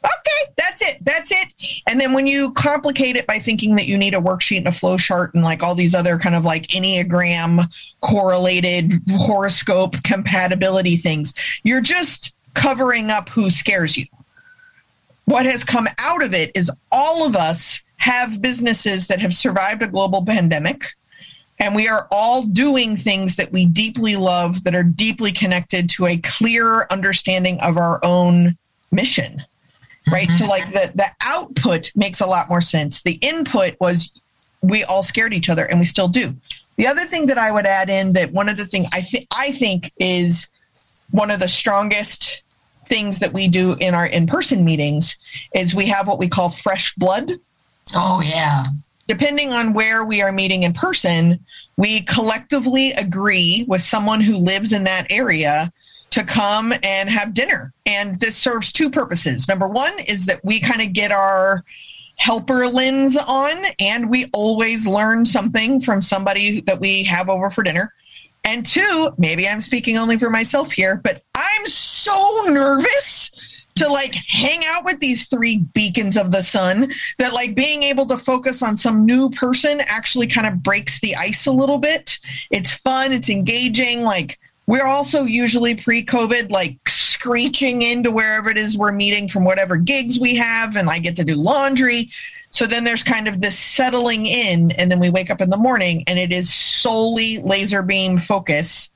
Okay, 0.04 0.54
that's 0.58 0.82
it. 0.82 0.98
That's 1.02 1.32
it. 1.32 1.50
And 1.86 2.00
then 2.00 2.14
when 2.14 2.26
you 2.26 2.52
complicate 2.52 3.16
it 3.16 3.28
by 3.28 3.38
thinking 3.38 3.76
that 3.76 3.88
you 3.88 3.98
need 3.98 4.16
a 4.16 4.22
worksheet 4.22 4.58
and 4.58 4.68
a 4.68 4.72
flow 4.72 4.98
chart 4.98 5.34
and 5.36 5.44
like 5.44 5.62
all 5.62 5.76
these 5.76 5.94
other 5.94 6.18
kind 6.18 6.36
of 6.36 6.46
like 6.46 6.68
Enneagram 6.68 7.70
correlated 8.02 8.94
horoscope 9.10 10.02
compatibility 10.04 10.96
things, 10.96 11.34
you're 11.64 11.82
just 11.82 12.32
covering 12.54 13.12
up 13.12 13.30
who 13.30 13.50
scares 13.50 13.98
you 13.98 14.06
what 15.30 15.46
has 15.46 15.64
come 15.64 15.86
out 16.00 16.24
of 16.24 16.34
it 16.34 16.52
is 16.56 16.72
all 16.92 17.26
of 17.26 17.36
us 17.36 17.84
have 18.00 18.42
businesses 18.42 19.08
that 19.08 19.20
have 19.20 19.34
survived 19.34 19.84
a 19.84 19.88
global 19.88 20.26
pandemic 20.26 20.96
and 21.62 21.76
we 21.76 21.90
are 21.90 22.08
all 22.12 22.44
doing 22.44 22.96
things 22.96 23.36
that 23.36 23.52
we 23.52 23.66
deeply 23.66 24.16
love 24.16 24.64
that 24.64 24.74
are 24.74 24.84
deeply 24.84 25.32
connected 25.32 25.90
to 25.90 26.06
a 26.06 26.18
clear 26.18 26.88
understanding 26.90 27.60
of 27.62 27.78
our 27.78 28.00
own 28.04 28.58
mission 28.92 29.44
right 30.12 30.28
mm-hmm. 30.28 30.46
so 30.46 30.46
like 30.46 30.66
the 30.68 30.92
the 30.96 31.10
output 31.24 31.92
makes 31.96 32.22
a 32.22 32.26
lot 32.26 32.50
more 32.50 32.62
sense 32.62 33.02
the 33.04 33.20
input 33.22 33.76
was 33.80 34.12
we 34.62 34.84
all 34.86 35.04
scared 35.04 35.34
each 35.34 35.50
other 35.50 35.66
and 35.66 35.80
we 35.80 35.86
still 35.86 36.08
do 36.08 36.36
the 36.78 36.88
other 36.88 37.06
thing 37.06 37.26
that 37.26 37.38
i 37.38 37.52
would 37.52 37.66
add 37.66 37.90
in 37.90 38.14
that 38.14 38.32
one 38.32 38.50
of 38.50 38.58
the 38.58 38.66
things 38.66 38.88
i 38.94 39.02
think 39.02 39.28
i 39.36 39.52
think 39.52 39.92
is 40.00 40.48
one 41.12 41.32
of 41.32 41.40
the 41.40 41.48
strongest 41.48 42.44
things 42.90 43.20
that 43.20 43.32
we 43.32 43.48
do 43.48 43.76
in 43.80 43.94
our 43.94 44.08
in-person 44.08 44.66
meetings 44.66 45.18
is 45.54 45.74
we 45.74 45.88
have 45.88 46.08
what 46.08 46.20
we 46.20 46.28
call 46.28 46.50
fresh 46.50 46.94
blood. 46.96 47.34
Oh 47.96 48.22
yeah. 48.22 48.64
Depending 49.08 49.52
on 49.52 49.74
where 49.74 50.06
we 50.06 50.22
are 50.22 50.32
meeting 50.32 50.64
in 50.64 50.74
person, 50.74 51.44
we 51.78 52.02
collectively 52.02 52.92
agree 52.92 53.66
with 53.68 53.82
someone 53.82 54.22
who 54.22 54.38
lives 54.38 54.72
in 54.72 54.84
that 54.84 55.08
area 55.10 55.72
to 56.12 56.24
come 56.24 56.74
and 56.84 57.10
have 57.10 57.34
dinner. 57.34 57.74
And 57.86 58.20
this 58.20 58.38
serves 58.38 58.72
two 58.72 58.90
purposes. 58.90 59.48
Number 59.48 59.68
one 59.68 59.94
is 60.08 60.26
that 60.28 60.44
we 60.44 60.60
kind 60.60 60.82
of 60.82 60.94
get 60.94 61.12
our 61.12 61.64
helper 62.18 62.68
lens 62.68 63.18
on 63.18 63.66
and 63.80 64.10
we 64.10 64.28
always 64.34 64.86
learn 64.86 65.26
something 65.26 65.80
from 65.80 66.02
somebody 66.02 66.62
that 66.62 66.80
we 66.80 67.04
have 67.06 67.30
over 67.30 67.50
for 67.50 67.64
dinner. 67.64 67.94
And 68.44 68.66
two, 68.66 69.12
maybe 69.18 69.48
I'm 69.48 69.62
speaking 69.62 69.98
only 69.98 70.18
for 70.18 70.30
myself 70.30 70.72
here, 70.72 71.00
but 71.04 71.24
I'm 71.36 71.66
so 71.66 72.46
nervous 72.48 73.32
to 73.80 73.90
like 73.90 74.14
hang 74.14 74.62
out 74.68 74.86
with 74.86 75.00
these 75.00 75.28
three 75.28 75.58
beacons 75.74 76.18
of 76.18 76.32
the 76.32 76.44
sun 76.44 76.92
that 77.18 77.34
like 77.34 77.56
being 77.56 77.84
able 77.84 78.06
to 78.06 78.18
focus 78.18 78.62
on 78.62 78.78
some 78.78 79.06
new 79.06 79.30
person 79.32 79.82
actually 79.88 80.28
kind 80.28 80.48
of 80.48 80.62
breaks 80.64 81.00
the 81.02 81.16
ice 81.16 81.46
a 81.48 81.52
little 81.52 81.80
bit. 81.80 82.20
It's 82.52 82.74
fun, 82.74 83.12
it's 83.12 83.30
engaging. 83.30 84.04
Like 84.04 84.40
we're 84.68 84.88
also 84.88 85.24
usually 85.24 85.76
pre 85.76 86.06
COVID, 86.06 86.52
like 86.52 86.78
screeching 86.88 87.82
into 87.82 88.12
wherever 88.12 88.50
it 88.50 88.58
is 88.58 88.78
we're 88.78 88.92
meeting 88.92 89.28
from 89.28 89.44
whatever 89.44 89.78
gigs 89.78 90.20
we 90.20 90.36
have, 90.36 90.76
and 90.76 90.90
I 90.90 91.00
get 91.00 91.16
to 91.18 91.24
do 91.24 91.36
laundry. 91.36 92.12
So 92.52 92.66
then 92.66 92.84
there's 92.84 93.04
kind 93.04 93.28
of 93.28 93.42
this 93.42 93.58
settling 93.58 94.26
in, 94.26 94.72
and 94.72 94.92
then 94.92 95.00
we 95.00 95.10
wake 95.10 95.30
up 95.30 95.42
in 95.42 95.50
the 95.50 95.58
morning, 95.58 96.04
and 96.08 96.18
it 96.18 96.32
is 96.32 96.54
solely 96.54 97.40
laser 97.40 97.82
beam 97.82 98.18
focus 98.18 98.90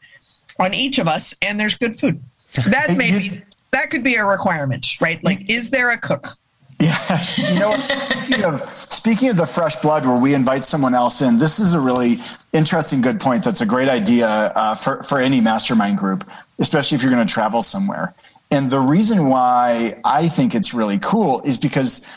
on 0.60 0.74
each 0.74 1.00
of 1.00 1.08
us, 1.08 1.36
and 1.42 1.60
there's 1.60 1.76
good 1.76 1.96
food. 1.96 2.22
That 2.56 2.96
may 2.98 3.18
be 3.18 3.44
that 3.74 3.90
could 3.90 4.04
be 4.04 4.16
a 4.16 4.26
requirement, 4.26 4.88
right? 5.02 5.24
Like, 5.24 5.50
is 5.50 5.70
there 5.70 5.92
a 5.92 5.98
cook? 5.98 6.38
Yeah, 6.80 7.20
you 7.54 7.60
know, 7.60 7.76
speaking 7.76 8.44
of 8.44 8.60
speaking 8.60 9.30
of 9.30 9.38
the 9.38 9.46
fresh 9.46 9.76
blood, 9.78 10.06
where 10.06 10.18
we 10.18 10.34
invite 10.34 10.66
someone 10.66 10.94
else 10.94 11.22
in, 11.22 11.40
this 11.40 11.60
is 11.60 11.74
a 11.74 11.80
really 11.80 12.18
interesting, 12.52 13.02
good 13.02 13.22
point. 13.22 13.44
That's 13.44 13.62
a 13.62 13.66
great 13.66 13.90
idea 13.90 14.28
uh, 14.28 14.76
for 14.76 15.02
for 15.04 15.20
any 15.20 15.40
mastermind 15.40 15.98
group, 15.98 16.30
especially 16.60 16.96
if 16.96 17.04
you're 17.04 17.12
going 17.12 17.26
to 17.26 17.34
travel 17.34 17.62
somewhere. 17.62 18.14
And 18.52 18.70
the 18.70 18.80
reason 18.80 19.30
why 19.30 20.00
I 20.04 20.28
think 20.28 20.56
it's 20.56 20.74
really 20.74 21.00
cool 21.00 21.42
is 21.42 21.58
because 21.58 22.08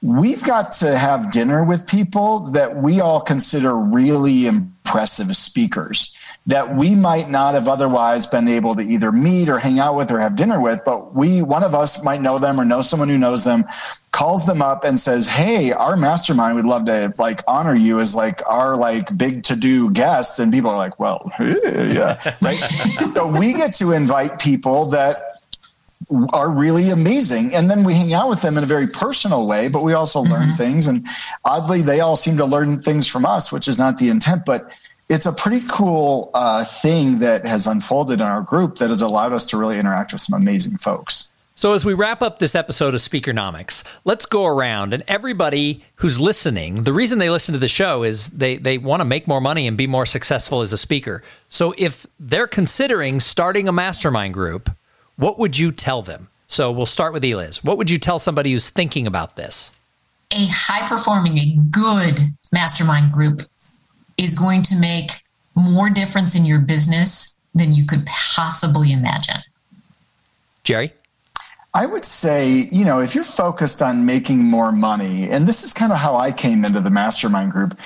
we've 0.00 0.44
got 0.44 0.72
to 0.72 0.96
have 0.96 1.32
dinner 1.32 1.64
with 1.64 1.86
people 1.86 2.40
that 2.50 2.76
we 2.76 3.00
all 3.00 3.20
consider 3.20 3.74
really 3.76 4.46
impressive 4.46 5.34
speakers 5.34 6.14
that 6.46 6.76
we 6.76 6.94
might 6.94 7.30
not 7.30 7.54
have 7.54 7.68
otherwise 7.68 8.26
been 8.26 8.48
able 8.48 8.74
to 8.74 8.82
either 8.82 9.10
meet 9.10 9.48
or 9.48 9.58
hang 9.58 9.78
out 9.78 9.96
with 9.96 10.10
or 10.10 10.20
have 10.20 10.36
dinner 10.36 10.60
with 10.60 10.82
but 10.84 11.14
we 11.14 11.40
one 11.40 11.64
of 11.64 11.74
us 11.74 12.04
might 12.04 12.20
know 12.20 12.38
them 12.38 12.60
or 12.60 12.64
know 12.64 12.82
someone 12.82 13.08
who 13.08 13.18
knows 13.18 13.44
them 13.44 13.64
calls 14.12 14.46
them 14.46 14.60
up 14.60 14.84
and 14.84 15.00
says 15.00 15.26
hey 15.26 15.72
our 15.72 15.96
mastermind 15.96 16.54
would 16.54 16.66
love 16.66 16.84
to 16.84 17.12
like 17.18 17.42
honor 17.48 17.74
you 17.74 17.98
as 17.98 18.14
like 18.14 18.42
our 18.46 18.76
like 18.76 19.16
big 19.16 19.42
to 19.42 19.56
do 19.56 19.90
guest 19.90 20.38
and 20.38 20.52
people 20.52 20.70
are 20.70 20.76
like 20.76 20.98
well 20.98 21.30
yeah 21.40 22.34
right 22.42 22.56
so 23.14 23.26
we 23.38 23.52
get 23.52 23.74
to 23.74 23.92
invite 23.92 24.38
people 24.38 24.86
that 24.86 25.34
are 26.32 26.50
really 26.50 26.90
amazing. 26.90 27.54
And 27.54 27.70
then 27.70 27.84
we 27.84 27.94
hang 27.94 28.12
out 28.12 28.28
with 28.28 28.42
them 28.42 28.58
in 28.58 28.64
a 28.64 28.66
very 28.66 28.86
personal 28.86 29.46
way, 29.46 29.68
but 29.68 29.82
we 29.82 29.92
also 29.92 30.22
mm-hmm. 30.22 30.32
learn 30.32 30.56
things. 30.56 30.86
And 30.86 31.06
oddly, 31.44 31.82
they 31.82 32.00
all 32.00 32.16
seem 32.16 32.36
to 32.38 32.44
learn 32.44 32.82
things 32.82 33.08
from 33.08 33.24
us, 33.24 33.50
which 33.50 33.68
is 33.68 33.78
not 33.78 33.98
the 33.98 34.08
intent. 34.08 34.44
But 34.44 34.70
it's 35.08 35.26
a 35.26 35.32
pretty 35.32 35.60
cool 35.68 36.30
uh, 36.34 36.64
thing 36.64 37.18
that 37.18 37.46
has 37.46 37.66
unfolded 37.66 38.20
in 38.20 38.26
our 38.26 38.42
group 38.42 38.78
that 38.78 38.88
has 38.88 39.02
allowed 39.02 39.32
us 39.32 39.46
to 39.46 39.56
really 39.56 39.78
interact 39.78 40.12
with 40.12 40.20
some 40.20 40.40
amazing 40.40 40.78
folks. 40.78 41.30
So, 41.56 41.72
as 41.72 41.84
we 41.84 41.94
wrap 41.94 42.20
up 42.20 42.40
this 42.40 42.56
episode 42.56 42.94
of 42.94 43.00
Speakernomics, 43.00 43.84
let's 44.04 44.26
go 44.26 44.44
around 44.44 44.92
and 44.92 45.04
everybody 45.06 45.84
who's 45.96 46.18
listening, 46.18 46.82
the 46.82 46.92
reason 46.92 47.20
they 47.20 47.30
listen 47.30 47.52
to 47.52 47.60
the 47.60 47.68
show 47.68 48.02
is 48.02 48.30
they, 48.30 48.56
they 48.56 48.76
want 48.76 49.00
to 49.02 49.04
make 49.04 49.28
more 49.28 49.40
money 49.40 49.68
and 49.68 49.76
be 49.76 49.86
more 49.86 50.04
successful 50.04 50.62
as 50.62 50.72
a 50.72 50.78
speaker. 50.78 51.22
So, 51.48 51.72
if 51.78 52.06
they're 52.18 52.48
considering 52.48 53.20
starting 53.20 53.68
a 53.68 53.72
mastermind 53.72 54.34
group, 54.34 54.68
what 55.16 55.38
would 55.38 55.56
you 55.56 55.70
tell 55.70 56.02
them? 56.02 56.28
So 56.46 56.70
we'll 56.70 56.86
start 56.86 57.12
with 57.12 57.24
Eliz. 57.24 57.64
What 57.64 57.78
would 57.78 57.90
you 57.90 57.98
tell 57.98 58.18
somebody 58.18 58.52
who's 58.52 58.70
thinking 58.70 59.06
about 59.06 59.36
this? 59.36 59.70
A 60.32 60.46
high 60.46 60.86
performing, 60.88 61.38
a 61.38 61.56
good 61.70 62.18
mastermind 62.52 63.12
group 63.12 63.42
is 64.16 64.34
going 64.34 64.62
to 64.62 64.76
make 64.76 65.10
more 65.54 65.90
difference 65.90 66.34
in 66.34 66.44
your 66.44 66.58
business 66.58 67.38
than 67.54 67.72
you 67.72 67.86
could 67.86 68.06
possibly 68.06 68.92
imagine. 68.92 69.42
Jerry? 70.64 70.92
I 71.72 71.86
would 71.86 72.04
say, 72.04 72.68
you 72.70 72.84
know, 72.84 73.00
if 73.00 73.14
you're 73.14 73.24
focused 73.24 73.82
on 73.82 74.06
making 74.06 74.38
more 74.38 74.70
money, 74.70 75.28
and 75.28 75.46
this 75.46 75.64
is 75.64 75.72
kind 75.72 75.92
of 75.92 75.98
how 75.98 76.14
I 76.14 76.30
came 76.30 76.64
into 76.64 76.80
the 76.80 76.90
mastermind 76.90 77.50
group, 77.50 77.76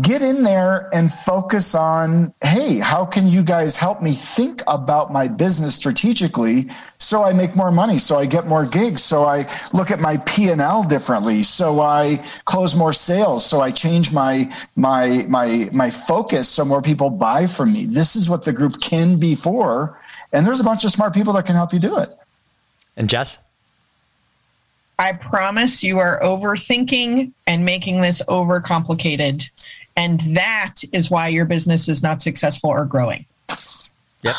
get 0.00 0.22
in 0.22 0.42
there 0.42 0.88
and 0.94 1.12
focus 1.12 1.74
on 1.74 2.32
hey 2.40 2.78
how 2.78 3.04
can 3.04 3.28
you 3.28 3.44
guys 3.44 3.76
help 3.76 4.00
me 4.00 4.14
think 4.14 4.62
about 4.66 5.12
my 5.12 5.28
business 5.28 5.74
strategically 5.74 6.70
so 6.96 7.22
i 7.22 7.30
make 7.30 7.54
more 7.54 7.70
money 7.70 7.98
so 7.98 8.18
i 8.18 8.24
get 8.24 8.46
more 8.46 8.64
gigs 8.64 9.04
so 9.04 9.24
i 9.24 9.46
look 9.74 9.90
at 9.90 10.00
my 10.00 10.16
p&l 10.24 10.82
differently 10.84 11.42
so 11.42 11.80
i 11.80 12.16
close 12.46 12.74
more 12.74 12.94
sales 12.94 13.44
so 13.44 13.60
i 13.60 13.70
change 13.70 14.14
my 14.14 14.50
my 14.76 15.26
my 15.28 15.68
my 15.72 15.90
focus 15.90 16.48
so 16.48 16.64
more 16.64 16.82
people 16.82 17.10
buy 17.10 17.46
from 17.46 17.72
me. 17.72 17.86
This 17.86 18.16
is 18.16 18.28
what 18.28 18.44
the 18.44 18.52
group 18.52 18.80
can 18.80 19.18
be 19.18 19.34
for 19.34 19.98
and 20.32 20.46
there's 20.46 20.60
a 20.60 20.64
bunch 20.64 20.84
of 20.84 20.90
smart 20.90 21.14
people 21.14 21.32
that 21.34 21.46
can 21.46 21.54
help 21.54 21.72
you 21.72 21.78
do 21.78 21.98
it. 21.98 22.10
And 22.96 23.08
jess? 23.08 23.38
I 24.98 25.12
promise 25.12 25.82
you 25.82 25.98
are 25.98 26.20
overthinking 26.20 27.32
and 27.46 27.64
making 27.64 28.02
this 28.02 28.22
overcomplicated. 28.28 29.50
And 29.96 30.20
that 30.20 30.76
is 30.92 31.10
why 31.10 31.28
your 31.28 31.44
business 31.44 31.88
is 31.88 32.02
not 32.02 32.22
successful 32.22 32.70
or 32.70 32.84
growing. 32.84 33.26
Yep. 34.22 34.34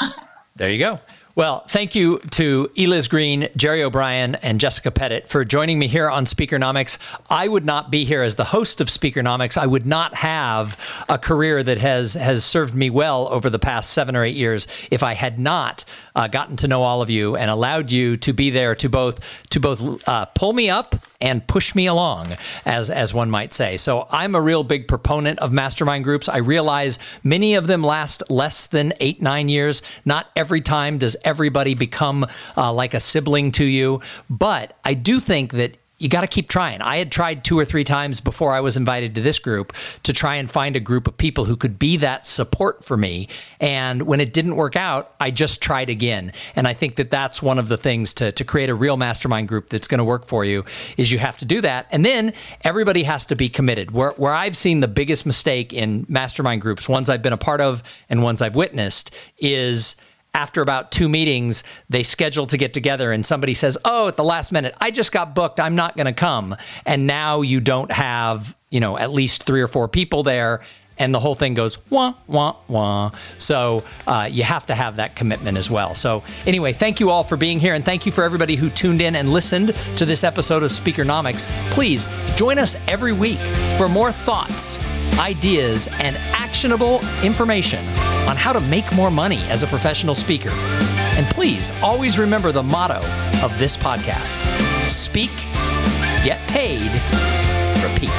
There 0.55 0.69
you 0.69 0.79
go. 0.79 0.99
Well, 1.35 1.61
thank 1.61 1.95
you 1.95 2.19
to 2.19 2.69
Eliz 2.77 3.07
Greene, 3.07 3.47
Jerry 3.57 3.81
O'Brien, 3.81 4.35
and 4.35 4.59
Jessica 4.59 4.91
Pettit 4.91 5.27
for 5.27 5.43
joining 5.43 5.79
me 5.79 5.87
here 5.87 6.07
on 6.07 6.25
Speakernomics. 6.25 6.99
I 7.27 7.47
would 7.47 7.65
not 7.65 7.89
be 7.89 8.05
here 8.05 8.21
as 8.21 8.35
the 8.35 8.43
host 8.43 8.81
of 8.81 8.87
Speakernomics. 8.87 9.57
I 9.57 9.65
would 9.65 9.87
not 9.87 10.13
have 10.13 11.05
a 11.09 11.17
career 11.17 11.63
that 11.63 11.79
has 11.79 12.13
has 12.13 12.45
served 12.45 12.75
me 12.75 12.91
well 12.91 13.27
over 13.29 13.49
the 13.49 13.57
past 13.57 13.93
seven 13.93 14.15
or 14.15 14.23
eight 14.23 14.35
years 14.35 14.67
if 14.91 15.01
I 15.01 15.13
had 15.13 15.39
not 15.39 15.85
uh, 16.15 16.27
gotten 16.27 16.55
to 16.57 16.67
know 16.67 16.83
all 16.83 17.01
of 17.01 17.09
you 17.09 17.35
and 17.35 17.49
allowed 17.49 17.91
you 17.91 18.17
to 18.17 18.33
be 18.33 18.49
there 18.49 18.75
to 18.75 18.89
both 18.89 19.43
to 19.49 19.59
both 19.59 20.07
uh, 20.07 20.25
pull 20.25 20.53
me 20.53 20.69
up 20.69 20.95
and 21.21 21.45
push 21.47 21.75
me 21.75 21.87
along, 21.87 22.27
as 22.65 22.89
as 22.89 23.13
one 23.13 23.29
might 23.29 23.53
say. 23.53 23.77
So 23.77 24.07
I'm 24.11 24.35
a 24.35 24.41
real 24.41 24.63
big 24.63 24.87
proponent 24.87 25.39
of 25.39 25.51
mastermind 25.51 26.03
groups. 26.03 26.29
I 26.29 26.37
realize 26.37 27.19
many 27.23 27.55
of 27.55 27.67
them 27.67 27.83
last 27.83 28.29
less 28.29 28.67
than 28.67 28.93
eight 28.99 29.21
nine 29.21 29.49
years. 29.49 29.81
Not 30.05 30.29
every 30.35 30.61
time 30.61 30.97
does 30.97 31.17
everybody 31.23 31.75
become 31.75 32.25
uh, 32.57 32.73
like 32.73 32.93
a 32.93 32.99
sibling 32.99 33.51
to 33.53 33.65
you. 33.65 34.01
But 34.29 34.77
I 34.83 34.93
do 34.93 35.19
think 35.19 35.53
that 35.53 35.77
you 36.03 36.09
got 36.09 36.21
to 36.21 36.27
keep 36.27 36.49
trying. 36.49 36.81
I 36.81 36.97
had 36.97 37.13
tried 37.13 37.45
two 37.45 37.57
or 37.57 37.63
three 37.63 37.85
times 37.85 38.19
before 38.19 38.51
I 38.51 38.59
was 38.59 38.75
invited 38.75 39.15
to 39.15 39.21
this 39.21 39.39
group 39.39 39.71
to 40.03 40.11
try 40.11 40.35
and 40.35 40.51
find 40.51 40.75
a 40.75 40.81
group 40.81 41.07
of 41.07 41.15
people 41.15 41.45
who 41.45 41.55
could 41.55 41.79
be 41.79 41.95
that 41.97 42.27
support 42.27 42.83
for 42.83 42.97
me. 42.97 43.29
And 43.61 44.01
when 44.01 44.19
it 44.19 44.33
didn't 44.33 44.57
work 44.57 44.75
out, 44.75 45.15
I 45.21 45.31
just 45.31 45.63
tried 45.63 45.89
again. 45.89 46.33
And 46.57 46.67
I 46.67 46.73
think 46.73 46.97
that 46.97 47.09
that's 47.09 47.41
one 47.41 47.57
of 47.57 47.69
the 47.69 47.77
things 47.77 48.13
to, 48.15 48.33
to 48.33 48.43
create 48.43 48.69
a 48.69 48.75
real 48.75 48.97
mastermind 48.97 49.47
group 49.47 49.69
that's 49.69 49.87
going 49.87 49.99
to 49.99 50.03
work 50.03 50.25
for 50.25 50.43
you 50.43 50.65
is 50.97 51.09
you 51.09 51.19
have 51.19 51.37
to 51.37 51.45
do 51.45 51.61
that. 51.61 51.87
And 51.89 52.03
then 52.03 52.33
everybody 52.65 53.03
has 53.03 53.25
to 53.27 53.37
be 53.37 53.47
committed. 53.47 53.91
Where, 53.91 54.11
where 54.11 54.33
I've 54.33 54.57
seen 54.57 54.81
the 54.81 54.89
biggest 54.89 55.25
mistake 55.25 55.71
in 55.71 56.05
mastermind 56.09 56.61
groups, 56.61 56.89
ones 56.89 57.09
I've 57.09 57.21
been 57.21 57.31
a 57.31 57.37
part 57.37 57.61
of 57.61 57.81
and 58.09 58.21
ones 58.21 58.41
I've 58.41 58.55
witnessed, 58.55 59.15
is– 59.37 59.95
after 60.33 60.61
about 60.61 60.91
two 60.91 61.07
meetings, 61.07 61.63
they 61.89 62.03
schedule 62.03 62.47
to 62.47 62.57
get 62.57 62.73
together 62.73 63.11
and 63.11 63.25
somebody 63.25 63.53
says, 63.53 63.77
Oh, 63.85 64.07
at 64.07 64.17
the 64.17 64.23
last 64.23 64.51
minute, 64.51 64.75
I 64.81 64.91
just 64.91 65.11
got 65.11 65.35
booked. 65.35 65.59
I'm 65.59 65.75
not 65.75 65.95
going 65.95 66.07
to 66.07 66.13
come. 66.13 66.55
And 66.85 67.05
now 67.05 67.41
you 67.41 67.59
don't 67.59 67.91
have, 67.91 68.55
you 68.71 68.79
know, 68.79 68.97
at 68.97 69.11
least 69.11 69.43
three 69.43 69.61
or 69.61 69.67
four 69.67 69.87
people 69.87 70.23
there. 70.23 70.61
And 70.99 71.13
the 71.13 71.19
whole 71.19 71.33
thing 71.33 71.53
goes 71.55 71.77
wah, 71.89 72.13
wah, 72.27 72.55
wah. 72.67 73.11
So 73.37 73.83
uh, 74.07 74.29
you 74.31 74.43
have 74.43 74.67
to 74.67 74.75
have 74.75 74.95
that 74.97 75.15
commitment 75.15 75.57
as 75.57 75.69
well. 75.69 75.95
So, 75.95 76.23
anyway, 76.45 76.71
thank 76.71 76.99
you 76.99 77.09
all 77.09 77.23
for 77.23 77.35
being 77.35 77.59
here. 77.59 77.73
And 77.73 77.83
thank 77.83 78.05
you 78.05 78.11
for 78.11 78.23
everybody 78.23 78.55
who 78.55 78.69
tuned 78.69 79.01
in 79.01 79.15
and 79.15 79.31
listened 79.31 79.75
to 79.97 80.05
this 80.05 80.23
episode 80.23 80.61
of 80.61 80.69
Speakernomics. 80.69 81.47
Please 81.71 82.07
join 82.35 82.59
us 82.59 82.77
every 82.87 83.11
week 83.11 83.39
for 83.75 83.89
more 83.89 84.11
thoughts, 84.11 84.79
ideas, 85.17 85.87
and 85.93 86.15
actionable 86.31 87.01
information 87.23 87.83
on 88.27 88.37
how 88.37 88.53
to 88.53 88.61
make 88.61 88.91
more 88.93 89.11
money 89.11 89.41
as 89.49 89.63
a 89.63 89.67
professional 89.67 90.15
speaker. 90.15 90.51
And 91.15 91.27
please 91.27 91.71
always 91.81 92.17
remember 92.17 92.51
the 92.51 92.63
motto 92.63 93.01
of 93.43 93.57
this 93.59 93.77
podcast 93.77 94.39
speak, 94.87 95.31
get 96.23 96.39
paid, 96.47 96.91
repeat. 97.83 98.09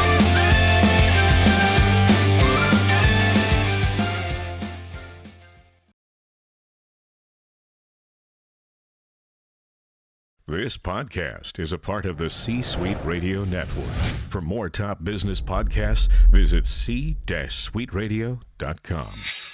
This 10.46 10.76
podcast 10.76 11.58
is 11.58 11.72
a 11.72 11.78
part 11.78 12.04
of 12.04 12.18
the 12.18 12.28
C 12.28 12.60
Suite 12.60 12.98
Radio 13.02 13.44
Network. 13.44 13.88
For 14.28 14.42
more 14.42 14.68
top 14.68 15.02
business 15.02 15.40
podcasts, 15.40 16.10
visit 16.30 16.66
c-suiteradio.com. 16.66 19.53